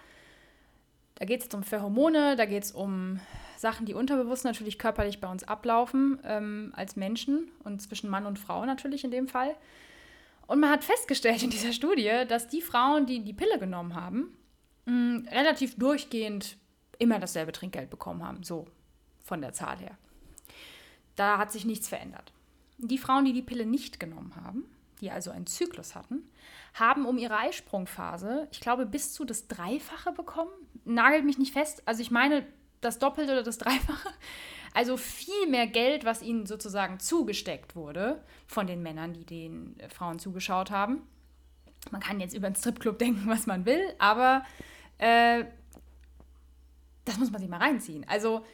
[1.16, 3.20] da geht es um Pheromone, da geht es um
[3.56, 8.38] Sachen, die unterbewusst natürlich körperlich bei uns ablaufen, ähm, als Menschen und zwischen Mann und
[8.38, 9.56] Frau natürlich in dem Fall.
[10.46, 14.36] Und man hat festgestellt in dieser Studie, dass die Frauen, die die Pille genommen haben,
[14.86, 16.56] mh, relativ durchgehend
[16.98, 18.66] immer dasselbe Trinkgeld bekommen haben, so
[19.22, 19.96] von der Zahl her.
[21.16, 22.32] Da hat sich nichts verändert.
[22.78, 24.64] Die Frauen, die die Pille nicht genommen haben,
[25.00, 26.28] die also einen Zyklus hatten,
[26.74, 30.50] haben um ihre Eisprungphase, ich glaube, bis zu das Dreifache bekommen.
[30.84, 31.82] Nagelt mich nicht fest.
[31.86, 32.46] Also ich meine,
[32.80, 34.10] das Doppelte oder das Dreifache.
[34.74, 39.88] Also viel mehr Geld, was ihnen sozusagen zugesteckt wurde von den Männern, die den äh,
[39.88, 41.02] Frauen zugeschaut haben.
[41.90, 44.44] Man kann jetzt über einen Stripclub denken, was man will, aber
[44.98, 45.44] äh,
[47.04, 48.04] das muss man sich mal reinziehen.
[48.08, 48.44] Also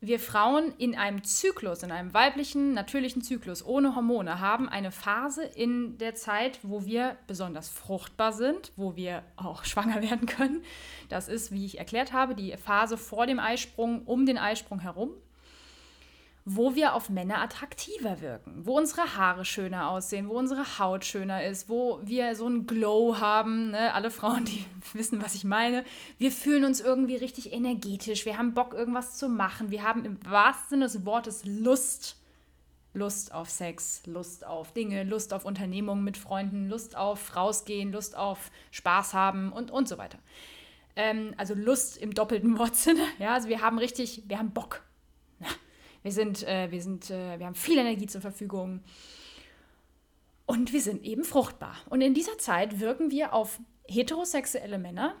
[0.00, 5.42] wir Frauen in einem Zyklus, in einem weiblichen, natürlichen Zyklus ohne Hormone haben eine Phase
[5.42, 10.62] in der Zeit, wo wir besonders fruchtbar sind, wo wir auch schwanger werden können.
[11.08, 15.10] Das ist, wie ich erklärt habe, die Phase vor dem Eisprung, um den Eisprung herum
[16.50, 21.44] wo wir auf Männer attraktiver wirken, wo unsere Haare schöner aussehen, wo unsere Haut schöner
[21.44, 23.72] ist, wo wir so einen Glow haben.
[23.72, 23.92] Ne?
[23.92, 25.84] Alle Frauen, die wissen, was ich meine.
[26.16, 29.70] Wir fühlen uns irgendwie richtig energetisch, wir haben Bock, irgendwas zu machen.
[29.70, 32.16] Wir haben im wahrsten Sinne des Wortes Lust.
[32.94, 38.16] Lust auf Sex, Lust auf Dinge, Lust auf Unternehmungen mit Freunden, Lust auf rausgehen, Lust
[38.16, 40.18] auf Spaß haben und, und so weiter.
[40.96, 43.04] Ähm, also Lust im doppelten Wortsinne.
[43.18, 44.82] Ja, also wir haben richtig, wir haben Bock.
[46.02, 48.80] Wir sind, äh, wir sind, äh, wir haben viel Energie zur Verfügung.
[50.46, 51.76] Und wir sind eben fruchtbar.
[51.90, 55.14] Und in dieser Zeit wirken wir auf heterosexuelle Männer,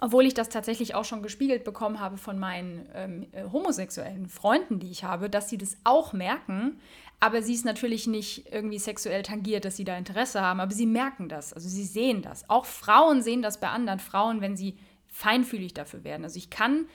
[0.00, 4.78] obwohl ich das tatsächlich auch schon gespiegelt bekommen habe von meinen ähm, äh, homosexuellen Freunden,
[4.78, 6.80] die ich habe, dass sie das auch merken,
[7.20, 10.86] aber sie ist natürlich nicht irgendwie sexuell tangiert, dass sie da Interesse haben, aber sie
[10.86, 12.48] merken das, also sie sehen das.
[12.50, 16.24] Auch Frauen sehen das bei anderen Frauen, wenn sie feinfühlig dafür werden.
[16.24, 16.86] Also ich kann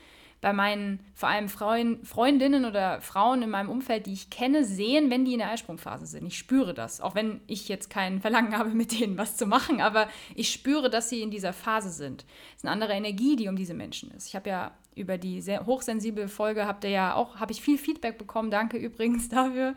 [0.41, 5.09] bei meinen vor allem Freund, Freundinnen oder Frauen in meinem Umfeld, die ich kenne, sehen,
[5.09, 6.25] wenn die in der Eisprungphase sind.
[6.25, 9.81] Ich spüre das, auch wenn ich jetzt kein Verlangen habe, mit denen was zu machen,
[9.81, 12.25] aber ich spüre, dass sie in dieser Phase sind.
[12.51, 14.27] Es ist eine andere Energie, die um diese Menschen ist.
[14.27, 17.77] Ich habe ja über die sehr hochsensible Folge habt ihr ja auch, habe ich viel
[17.77, 18.51] Feedback bekommen.
[18.51, 19.75] Danke übrigens dafür.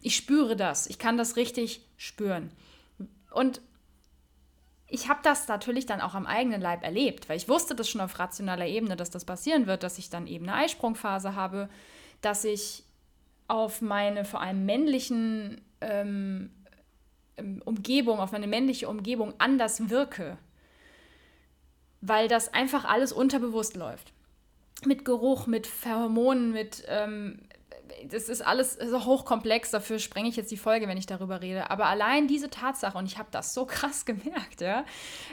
[0.00, 0.86] Ich spüre das.
[0.86, 2.50] Ich kann das richtig spüren.
[3.30, 3.60] Und
[4.92, 8.02] ich habe das natürlich dann auch am eigenen Leib erlebt, weil ich wusste das schon
[8.02, 11.70] auf rationaler Ebene, dass das passieren wird, dass ich dann eben eine Eisprungphase habe,
[12.20, 12.84] dass ich
[13.48, 16.50] auf meine vor allem männlichen ähm,
[17.38, 20.36] ähm, Umgebung, auf meine männliche Umgebung anders wirke,
[22.02, 24.12] weil das einfach alles unterbewusst läuft.
[24.84, 27.38] Mit Geruch, mit Pheromonen, mit ähm,
[28.08, 31.70] das ist alles so hochkomplex, dafür sprenge ich jetzt die Folge, wenn ich darüber rede.
[31.70, 34.84] Aber allein diese Tatsache, und ich habe das so krass gemerkt, ja.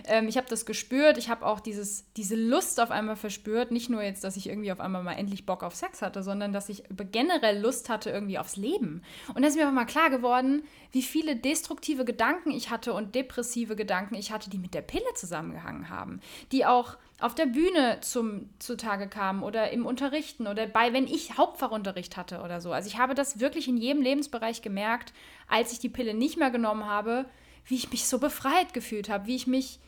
[0.06, 3.72] Ähm, ich habe das gespürt, ich habe auch dieses, diese Lust auf einmal verspürt.
[3.72, 6.54] Nicht nur jetzt, dass ich irgendwie auf einmal mal endlich Bock auf Sex hatte, sondern
[6.54, 9.04] dass ich generell Lust hatte irgendwie aufs Leben.
[9.34, 13.16] Und da ist mir aber mal klar geworden, wie viele destruktive Gedanken ich hatte und
[13.16, 16.20] depressive Gedanken ich hatte, die mit der Pille zusammengehangen haben.
[16.52, 21.38] Die auch auf der Bühne zum zutage kamen oder im Unterrichten oder bei, wenn ich
[21.38, 22.72] Hauptfachunterricht hatte oder so.
[22.72, 25.14] Also ich habe das wirklich in jedem Lebensbereich gemerkt,
[25.48, 27.26] als ich die Pille nicht mehr genommen habe,
[27.66, 29.80] wie ich mich so befreit gefühlt habe, wie ich mich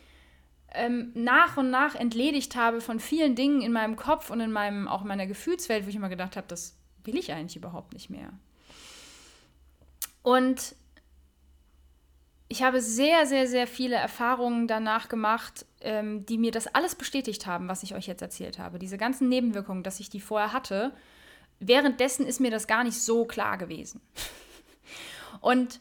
[0.74, 4.88] ähm, nach und nach entledigt habe von vielen Dingen in meinem Kopf und in meinem,
[4.88, 8.10] auch in meiner Gefühlswelt, wo ich immer gedacht habe, das will ich eigentlich überhaupt nicht
[8.10, 8.32] mehr.
[10.22, 10.76] Und
[12.52, 17.48] ich habe sehr, sehr, sehr viele Erfahrungen danach gemacht, ähm, die mir das alles bestätigt
[17.48, 18.78] haben, was ich euch jetzt erzählt habe.
[18.78, 20.92] Diese ganzen Nebenwirkungen, dass ich die vorher hatte.
[21.62, 24.02] Währenddessen ist mir das gar nicht so klar gewesen.
[25.40, 25.80] Und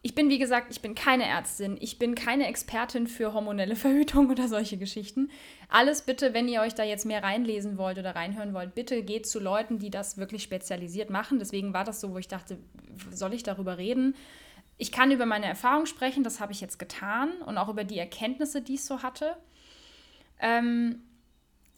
[0.00, 4.30] ich bin, wie gesagt, ich bin keine Ärztin, ich bin keine Expertin für hormonelle Verhütung
[4.30, 5.30] oder solche Geschichten.
[5.68, 9.26] Alles bitte, wenn ihr euch da jetzt mehr reinlesen wollt oder reinhören wollt, bitte geht
[9.26, 11.38] zu Leuten, die das wirklich spezialisiert machen.
[11.38, 12.56] Deswegen war das so, wo ich dachte,
[13.10, 14.14] soll ich darüber reden?
[14.80, 17.98] Ich kann über meine Erfahrung sprechen, das habe ich jetzt getan und auch über die
[17.98, 19.36] Erkenntnisse, die ich so hatte.
[20.40, 21.02] Ähm,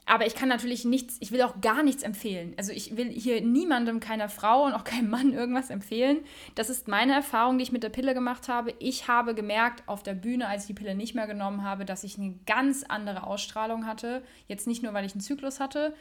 [0.06, 2.54] aber ich kann natürlich nichts, ich will auch gar nichts empfehlen.
[2.58, 6.18] Also ich will hier niemandem, keiner Frau und auch keinem Mann irgendwas empfehlen.
[6.54, 8.72] Das ist meine Erfahrung, die ich mit der Pille gemacht habe.
[8.78, 12.04] Ich habe gemerkt auf der Bühne, als ich die Pille nicht mehr genommen habe, dass
[12.04, 14.22] ich eine ganz andere Ausstrahlung hatte.
[14.46, 15.92] Jetzt nicht nur, weil ich einen Zyklus hatte,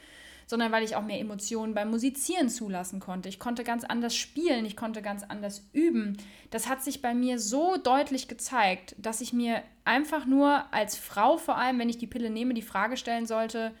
[0.46, 3.28] sondern weil ich auch mehr Emotionen beim Musizieren zulassen konnte.
[3.28, 6.16] Ich konnte ganz anders spielen, ich konnte ganz anders üben.
[6.50, 11.38] Das hat sich bei mir so deutlich gezeigt, dass ich mir einfach nur als Frau
[11.38, 13.74] vor allem, wenn ich die Pille nehme, die Frage stellen sollte,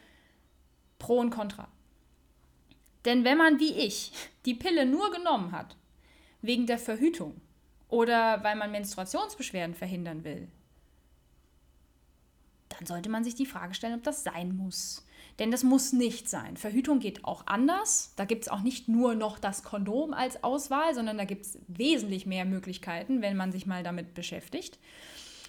[0.98, 1.68] Pro und Contra.
[3.04, 4.12] Denn wenn man wie ich
[4.44, 5.76] die Pille nur genommen hat,
[6.40, 7.40] wegen der Verhütung
[7.88, 10.48] oder weil man Menstruationsbeschwerden verhindern will,
[12.68, 15.04] dann sollte man sich die Frage stellen, ob das sein muss.
[15.38, 16.56] Denn das muss nicht sein.
[16.56, 18.12] Verhütung geht auch anders.
[18.16, 21.58] Da gibt es auch nicht nur noch das Kondom als Auswahl, sondern da gibt es
[21.68, 24.78] wesentlich mehr Möglichkeiten, wenn man sich mal damit beschäftigt.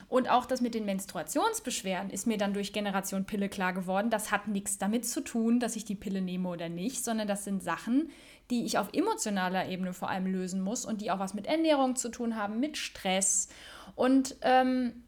[0.09, 4.09] Und auch das mit den Menstruationsbeschwerden ist mir dann durch Generation Pille klar geworden.
[4.09, 7.43] Das hat nichts damit zu tun, dass ich die Pille nehme oder nicht, sondern das
[7.43, 8.09] sind Sachen,
[8.51, 11.95] die ich auf emotionaler Ebene vor allem lösen muss und die auch was mit Ernährung
[11.95, 13.47] zu tun haben, mit Stress.
[13.95, 15.03] Und ähm,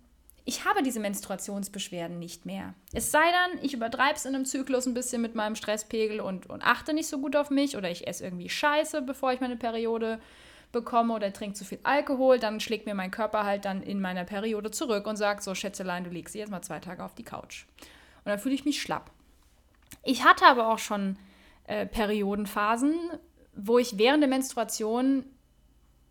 [0.48, 2.76] ich habe diese Menstruationsbeschwerden nicht mehr.
[2.94, 6.48] Es sei dann, ich übertreibe es in einem Zyklus ein bisschen mit meinem Stresspegel und,
[6.48, 9.58] und achte nicht so gut auf mich oder ich esse irgendwie Scheiße, bevor ich meine
[9.58, 10.22] Periode
[10.72, 14.24] bekomme oder trinke zu viel Alkohol, dann schlägt mir mein Körper halt dann in meiner
[14.24, 17.24] Periode zurück und sagt so, Schätzelein, du legst sie jetzt mal zwei Tage auf die
[17.24, 17.66] Couch.
[18.24, 19.10] Und dann fühle ich mich schlapp.
[20.04, 21.18] Ich hatte aber auch schon
[21.66, 22.94] äh, Periodenphasen,
[23.56, 25.26] wo ich während der Menstruation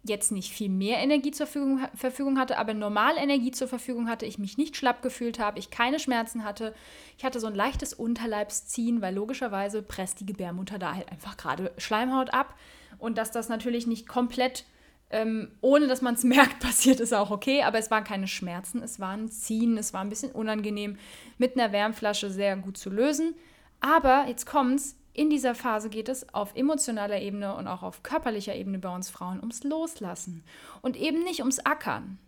[0.04, 4.26] jetzt nicht viel mehr Energie zur Verfügung, Verfügung hatte, aber normal Energie zur Verfügung hatte,
[4.26, 6.74] ich mich nicht schlapp gefühlt habe, ich keine Schmerzen hatte.
[7.16, 11.72] Ich hatte so ein leichtes Unterleibsziehen, weil logischerweise presst die Gebärmutter da halt einfach gerade
[11.78, 12.54] Schleimhaut ab.
[12.98, 14.64] Und dass das natürlich nicht komplett,
[15.10, 17.62] ähm, ohne dass man es merkt, passiert, ist auch okay.
[17.62, 20.98] Aber es waren keine Schmerzen, es war ein Ziehen, es war ein bisschen unangenehm,
[21.38, 23.34] mit einer Wärmflasche sehr gut zu lösen.
[23.80, 28.54] Aber jetzt kommt's, in dieser Phase geht es auf emotionaler Ebene und auch auf körperlicher
[28.54, 30.42] Ebene bei uns Frauen ums Loslassen
[30.82, 32.18] und eben nicht ums Ackern.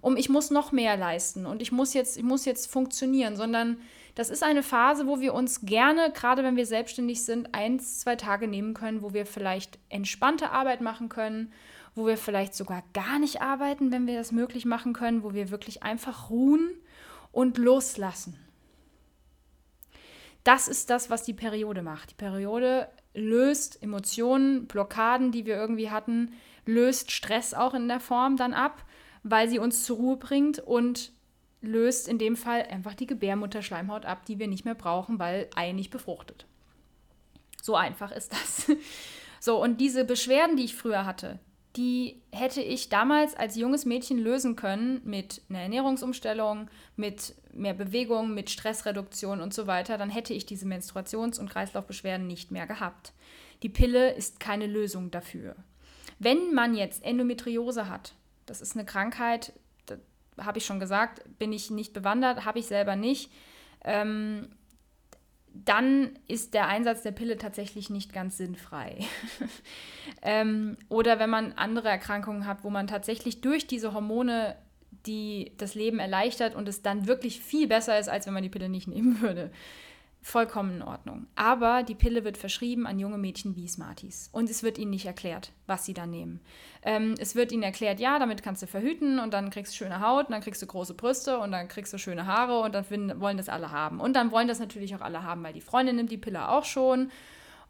[0.00, 3.78] Um ich muss noch mehr leisten und ich muss jetzt, ich muss jetzt funktionieren, sondern
[4.14, 8.14] das ist eine Phase, wo wir uns gerne, gerade wenn wir selbstständig sind, eins, zwei
[8.14, 11.52] Tage nehmen können, wo wir vielleicht entspannte Arbeit machen können,
[11.96, 15.50] wo wir vielleicht sogar gar nicht arbeiten, wenn wir das möglich machen können, wo wir
[15.50, 16.70] wirklich einfach ruhen
[17.32, 18.38] und loslassen.
[20.48, 22.12] Das ist das, was die Periode macht.
[22.12, 26.32] Die Periode löst Emotionen, Blockaden, die wir irgendwie hatten,
[26.64, 28.82] löst Stress auch in der Form dann ab,
[29.22, 31.12] weil sie uns zur Ruhe bringt und
[31.60, 35.72] löst in dem Fall einfach die Gebärmutterschleimhaut ab, die wir nicht mehr brauchen, weil Ei
[35.72, 36.46] nicht befruchtet.
[37.60, 38.72] So einfach ist das.
[39.40, 41.38] So, und diese Beschwerden, die ich früher hatte,
[41.78, 48.34] die hätte ich damals als junges Mädchen lösen können mit einer Ernährungsumstellung, mit mehr Bewegung,
[48.34, 49.96] mit Stressreduktion und so weiter.
[49.96, 53.12] Dann hätte ich diese Menstruations- und Kreislaufbeschwerden nicht mehr gehabt.
[53.62, 55.54] Die Pille ist keine Lösung dafür.
[56.18, 58.14] Wenn man jetzt Endometriose hat,
[58.46, 59.52] das ist eine Krankheit,
[60.36, 63.30] habe ich schon gesagt, bin ich nicht bewandert, habe ich selber nicht.
[63.84, 64.48] Ähm,
[65.54, 68.98] dann ist der Einsatz der Pille tatsächlich nicht ganz sinnfrei.
[70.22, 74.56] ähm, oder wenn man andere Erkrankungen hat, wo man tatsächlich durch diese Hormone
[75.06, 78.48] die das Leben erleichtert und es dann wirklich viel besser ist, als wenn man die
[78.48, 79.50] Pille nicht nehmen würde
[80.20, 81.26] vollkommen in Ordnung.
[81.36, 84.28] Aber die Pille wird verschrieben an junge Mädchen wie Smarties.
[84.32, 86.40] Und es wird ihnen nicht erklärt, was sie da nehmen.
[86.82, 90.00] Ähm, es wird ihnen erklärt, ja, damit kannst du verhüten und dann kriegst du schöne
[90.00, 93.20] Haut und dann kriegst du große Brüste und dann kriegst du schöne Haare und dann
[93.20, 94.00] wollen das alle haben.
[94.00, 96.64] Und dann wollen das natürlich auch alle haben, weil die Freundin nimmt die Pille auch
[96.64, 97.10] schon.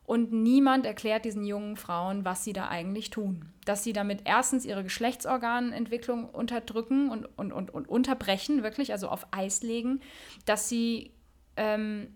[0.04, 3.52] Und niemand erklärt diesen jungen Frauen, was sie da eigentlich tun.
[3.66, 9.26] Dass sie damit erstens ihre Geschlechtsorganentwicklung unterdrücken und, und, und, und unterbrechen, wirklich, also auf
[9.32, 10.00] Eis legen.
[10.46, 11.12] Dass sie
[11.58, 12.08] ähm,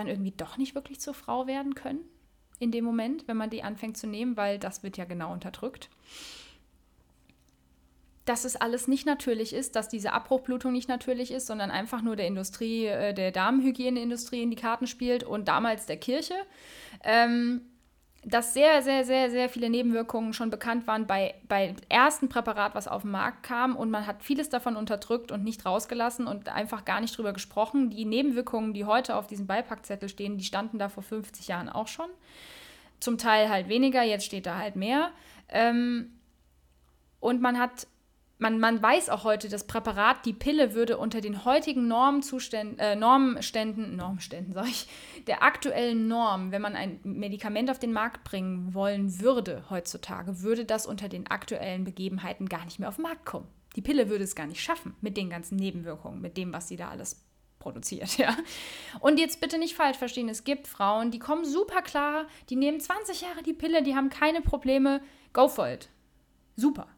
[0.00, 2.00] dann irgendwie doch nicht wirklich zur Frau werden können
[2.58, 5.88] in dem Moment, wenn man die anfängt zu nehmen, weil das wird ja genau unterdrückt.
[8.26, 12.14] dass es alles nicht natürlich ist, dass diese Abbruchblutung nicht natürlich ist, sondern einfach nur
[12.14, 16.34] der Industrie, äh, der Damenhygieneindustrie in die Karten spielt und damals der Kirche.
[17.02, 17.62] Ähm,
[18.22, 22.86] dass sehr, sehr, sehr, sehr viele Nebenwirkungen schon bekannt waren bei, bei ersten Präparat, was
[22.86, 23.74] auf den Markt kam.
[23.74, 27.88] Und man hat vieles davon unterdrückt und nicht rausgelassen und einfach gar nicht drüber gesprochen.
[27.88, 31.88] Die Nebenwirkungen, die heute auf diesem Beipackzettel stehen, die standen da vor 50 Jahren auch
[31.88, 32.10] schon.
[33.00, 35.12] Zum Teil halt weniger, jetzt steht da halt mehr.
[35.48, 36.12] Ähm,
[37.20, 37.86] und man hat
[38.40, 42.96] man, man weiß auch heute, das Präparat, die Pille würde unter den heutigen Normzuständen, äh,
[42.96, 44.88] Normständen, Normständen sage ich,
[45.26, 50.64] der aktuellen Norm, wenn man ein Medikament auf den Markt bringen wollen würde heutzutage, würde
[50.64, 53.46] das unter den aktuellen Begebenheiten gar nicht mehr auf den Markt kommen.
[53.76, 56.76] Die Pille würde es gar nicht schaffen mit den ganzen Nebenwirkungen, mit dem, was sie
[56.76, 57.24] da alles
[57.58, 58.34] produziert, ja.
[59.00, 62.80] Und jetzt bitte nicht falsch verstehen, es gibt Frauen, die kommen super klar, die nehmen
[62.80, 65.02] 20 Jahre die Pille, die haben keine Probleme,
[65.34, 65.90] go for it.
[66.56, 66.88] Super.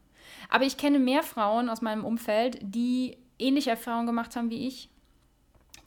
[0.53, 4.87] Aber ich kenne mehr Frauen aus meinem Umfeld, die ähnliche Erfahrungen gemacht haben wie ich,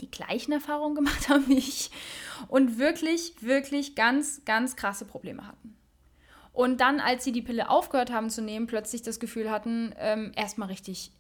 [0.01, 1.93] die gleichen Erfahrungen gemacht haben wie ich
[2.49, 5.77] und wirklich, wirklich ganz, ganz krasse Probleme hatten.
[6.53, 10.33] Und dann, als sie die Pille aufgehört haben zu nehmen, plötzlich das Gefühl hatten, ähm,
[10.35, 11.13] erstmal richtig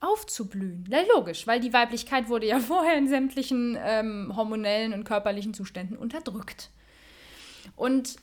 [0.00, 0.86] aufzublühen.
[0.88, 5.98] Na, logisch, weil die Weiblichkeit wurde ja vorher in sämtlichen ähm, hormonellen und körperlichen Zuständen
[5.98, 6.70] unterdrückt.
[7.76, 8.16] Und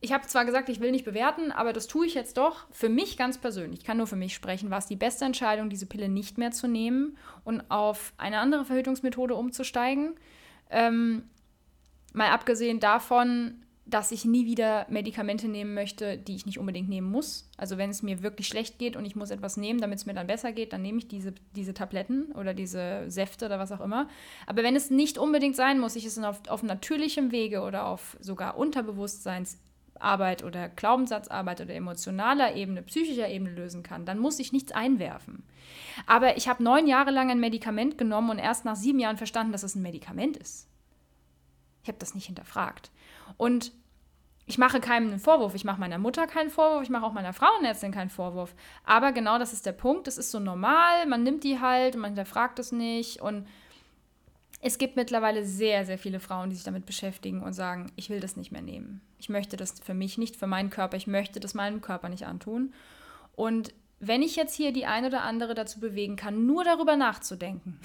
[0.00, 2.66] ich habe zwar gesagt, ich will nicht bewerten, aber das tue ich jetzt doch.
[2.70, 5.70] Für mich ganz persönlich, ich kann nur für mich sprechen, war es die beste Entscheidung,
[5.70, 10.14] diese Pille nicht mehr zu nehmen und auf eine andere Verhütungsmethode umzusteigen.
[10.70, 11.24] Ähm,
[12.12, 17.10] mal abgesehen davon, dass ich nie wieder Medikamente nehmen möchte, die ich nicht unbedingt nehmen
[17.10, 17.48] muss.
[17.56, 20.12] Also wenn es mir wirklich schlecht geht und ich muss etwas nehmen, damit es mir
[20.12, 23.80] dann besser geht, dann nehme ich diese, diese Tabletten oder diese Säfte oder was auch
[23.80, 24.08] immer.
[24.46, 28.18] Aber wenn es nicht unbedingt sein muss, ich es auf, auf natürlichem Wege oder auf
[28.20, 29.58] sogar Unterbewusstseins
[30.00, 35.44] Arbeit oder Glaubenssatzarbeit oder emotionaler Ebene, psychischer Ebene lösen kann, dann muss ich nichts einwerfen.
[36.06, 39.52] Aber ich habe neun Jahre lang ein Medikament genommen und erst nach sieben Jahren verstanden,
[39.52, 40.68] dass es ein Medikament ist.
[41.82, 42.90] Ich habe das nicht hinterfragt.
[43.36, 43.72] Und
[44.48, 45.54] ich mache keinem einen Vorwurf.
[45.54, 46.82] Ich mache meiner Mutter keinen Vorwurf.
[46.82, 48.54] Ich mache auch meiner Frauenärztin keinen Vorwurf.
[48.84, 50.06] Aber genau das ist der Punkt.
[50.06, 51.06] Das ist so normal.
[51.06, 53.20] Man nimmt die halt und man hinterfragt es nicht.
[53.20, 53.46] Und
[54.60, 58.20] es gibt mittlerweile sehr, sehr viele Frauen, die sich damit beschäftigen und sagen, ich will
[58.20, 59.00] das nicht mehr nehmen.
[59.18, 60.96] Ich möchte das für mich nicht, für meinen Körper.
[60.96, 62.74] Ich möchte das meinem Körper nicht antun.
[63.36, 67.78] Und wenn ich jetzt hier die eine oder andere dazu bewegen kann, nur darüber nachzudenken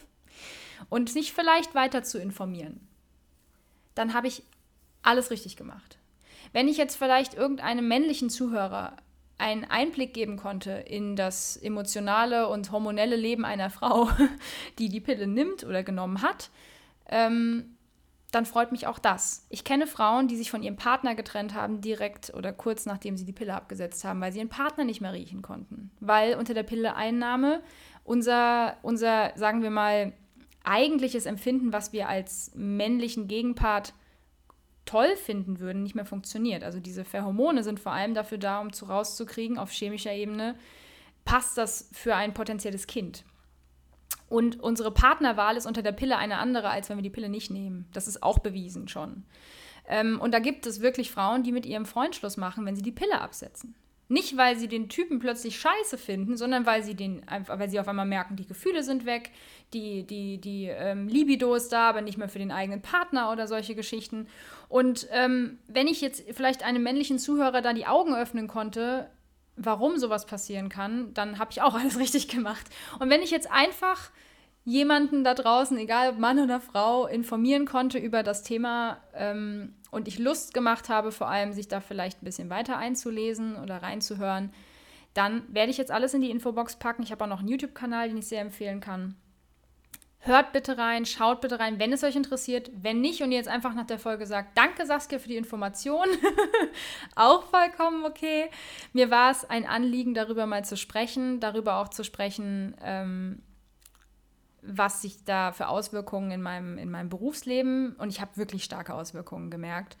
[0.88, 2.86] und sich vielleicht weiter zu informieren,
[3.94, 4.42] dann habe ich
[5.02, 5.98] alles richtig gemacht.
[6.52, 8.96] Wenn ich jetzt vielleicht irgendeinem männlichen Zuhörer
[9.38, 14.08] einen Einblick geben konnte in das emotionale und hormonelle Leben einer Frau,
[14.78, 16.50] die die Pille nimmt oder genommen hat,
[17.08, 17.76] ähm,
[18.30, 19.46] dann freut mich auch das.
[19.50, 23.26] Ich kenne Frauen, die sich von ihrem Partner getrennt haben, direkt oder kurz nachdem sie
[23.26, 25.90] die Pille abgesetzt haben, weil sie ihren Partner nicht mehr riechen konnten.
[26.00, 27.62] Weil unter der Pilleeinnahme
[28.04, 30.12] unser, unser, sagen wir mal,
[30.64, 33.94] eigentliches Empfinden, was wir als männlichen Gegenpart
[34.84, 36.64] toll finden würden, nicht mehr funktioniert.
[36.64, 40.56] Also diese Pheromone sind vor allem dafür da, um zu rauszukriegen auf chemischer Ebene,
[41.24, 43.24] passt das für ein potenzielles Kind.
[44.28, 47.50] Und unsere Partnerwahl ist unter der Pille eine andere, als wenn wir die Pille nicht
[47.50, 47.86] nehmen.
[47.92, 49.24] Das ist auch bewiesen schon.
[49.86, 52.82] Ähm, und da gibt es wirklich Frauen, die mit ihrem Freund Schluss machen, wenn sie
[52.82, 53.74] die Pille absetzen.
[54.08, 57.88] Nicht, weil sie den Typen plötzlich scheiße finden, sondern weil sie den weil sie auf
[57.88, 59.30] einmal merken, die Gefühle sind weg,
[59.72, 63.46] die, die, die ähm, Libido ist da, aber nicht mehr für den eigenen Partner oder
[63.46, 64.26] solche Geschichten.
[64.72, 69.10] Und ähm, wenn ich jetzt vielleicht einem männlichen Zuhörer da die Augen öffnen konnte,
[69.54, 72.64] warum sowas passieren kann, dann habe ich auch alles richtig gemacht.
[72.98, 74.10] Und wenn ich jetzt einfach
[74.64, 80.08] jemanden da draußen, egal ob Mann oder Frau, informieren konnte über das Thema ähm, und
[80.08, 84.54] ich Lust gemacht habe, vor allem sich da vielleicht ein bisschen weiter einzulesen oder reinzuhören,
[85.12, 87.02] dann werde ich jetzt alles in die Infobox packen.
[87.02, 89.16] Ich habe auch noch einen YouTube-Kanal, den ich sehr empfehlen kann.
[90.24, 92.70] Hört bitte rein, schaut bitte rein, wenn es euch interessiert.
[92.80, 96.06] Wenn nicht und ihr jetzt einfach nach der Folge sagt, danke Saskia für die Information,
[97.16, 98.48] auch vollkommen okay.
[98.92, 103.42] Mir war es ein Anliegen, darüber mal zu sprechen, darüber auch zu sprechen, ähm,
[104.62, 108.94] was sich da für Auswirkungen in meinem, in meinem Berufsleben und ich habe wirklich starke
[108.94, 109.96] Auswirkungen gemerkt.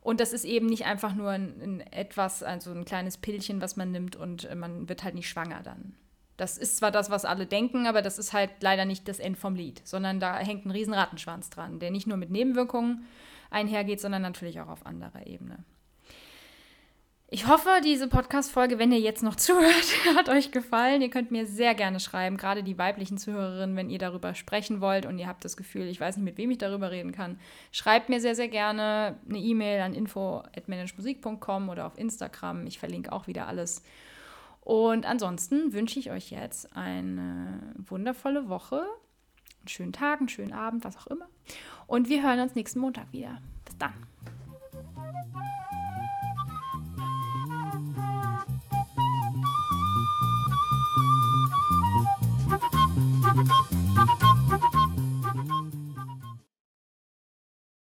[0.00, 3.76] Und das ist eben nicht einfach nur ein, ein, etwas, also ein kleines Pillchen, was
[3.76, 5.94] man nimmt und äh, man wird halt nicht schwanger dann.
[6.38, 9.36] Das ist zwar das, was alle denken, aber das ist halt leider nicht das End
[9.36, 13.04] vom Lied, sondern da hängt ein riesen Rattenschwanz dran, der nicht nur mit Nebenwirkungen
[13.50, 15.64] einhergeht, sondern natürlich auch auf anderer Ebene.
[17.30, 21.02] Ich hoffe, diese Podcast-Folge, wenn ihr jetzt noch zuhört, hat euch gefallen.
[21.02, 25.06] Ihr könnt mir sehr gerne schreiben, gerade die weiblichen Zuhörerinnen, wenn ihr darüber sprechen wollt
[25.06, 27.40] und ihr habt das Gefühl, ich weiß nicht, mit wem ich darüber reden kann.
[27.72, 32.66] Schreibt mir sehr, sehr gerne eine E-Mail an info.managemusik.com oder auf Instagram.
[32.68, 33.82] Ich verlinke auch wieder alles.
[34.68, 38.82] Und ansonsten wünsche ich euch jetzt eine wundervolle Woche,
[39.60, 41.26] einen schönen Tag, einen schönen Abend, was auch immer.
[41.86, 43.40] Und wir hören uns nächsten Montag wieder.
[43.64, 43.94] Bis dann.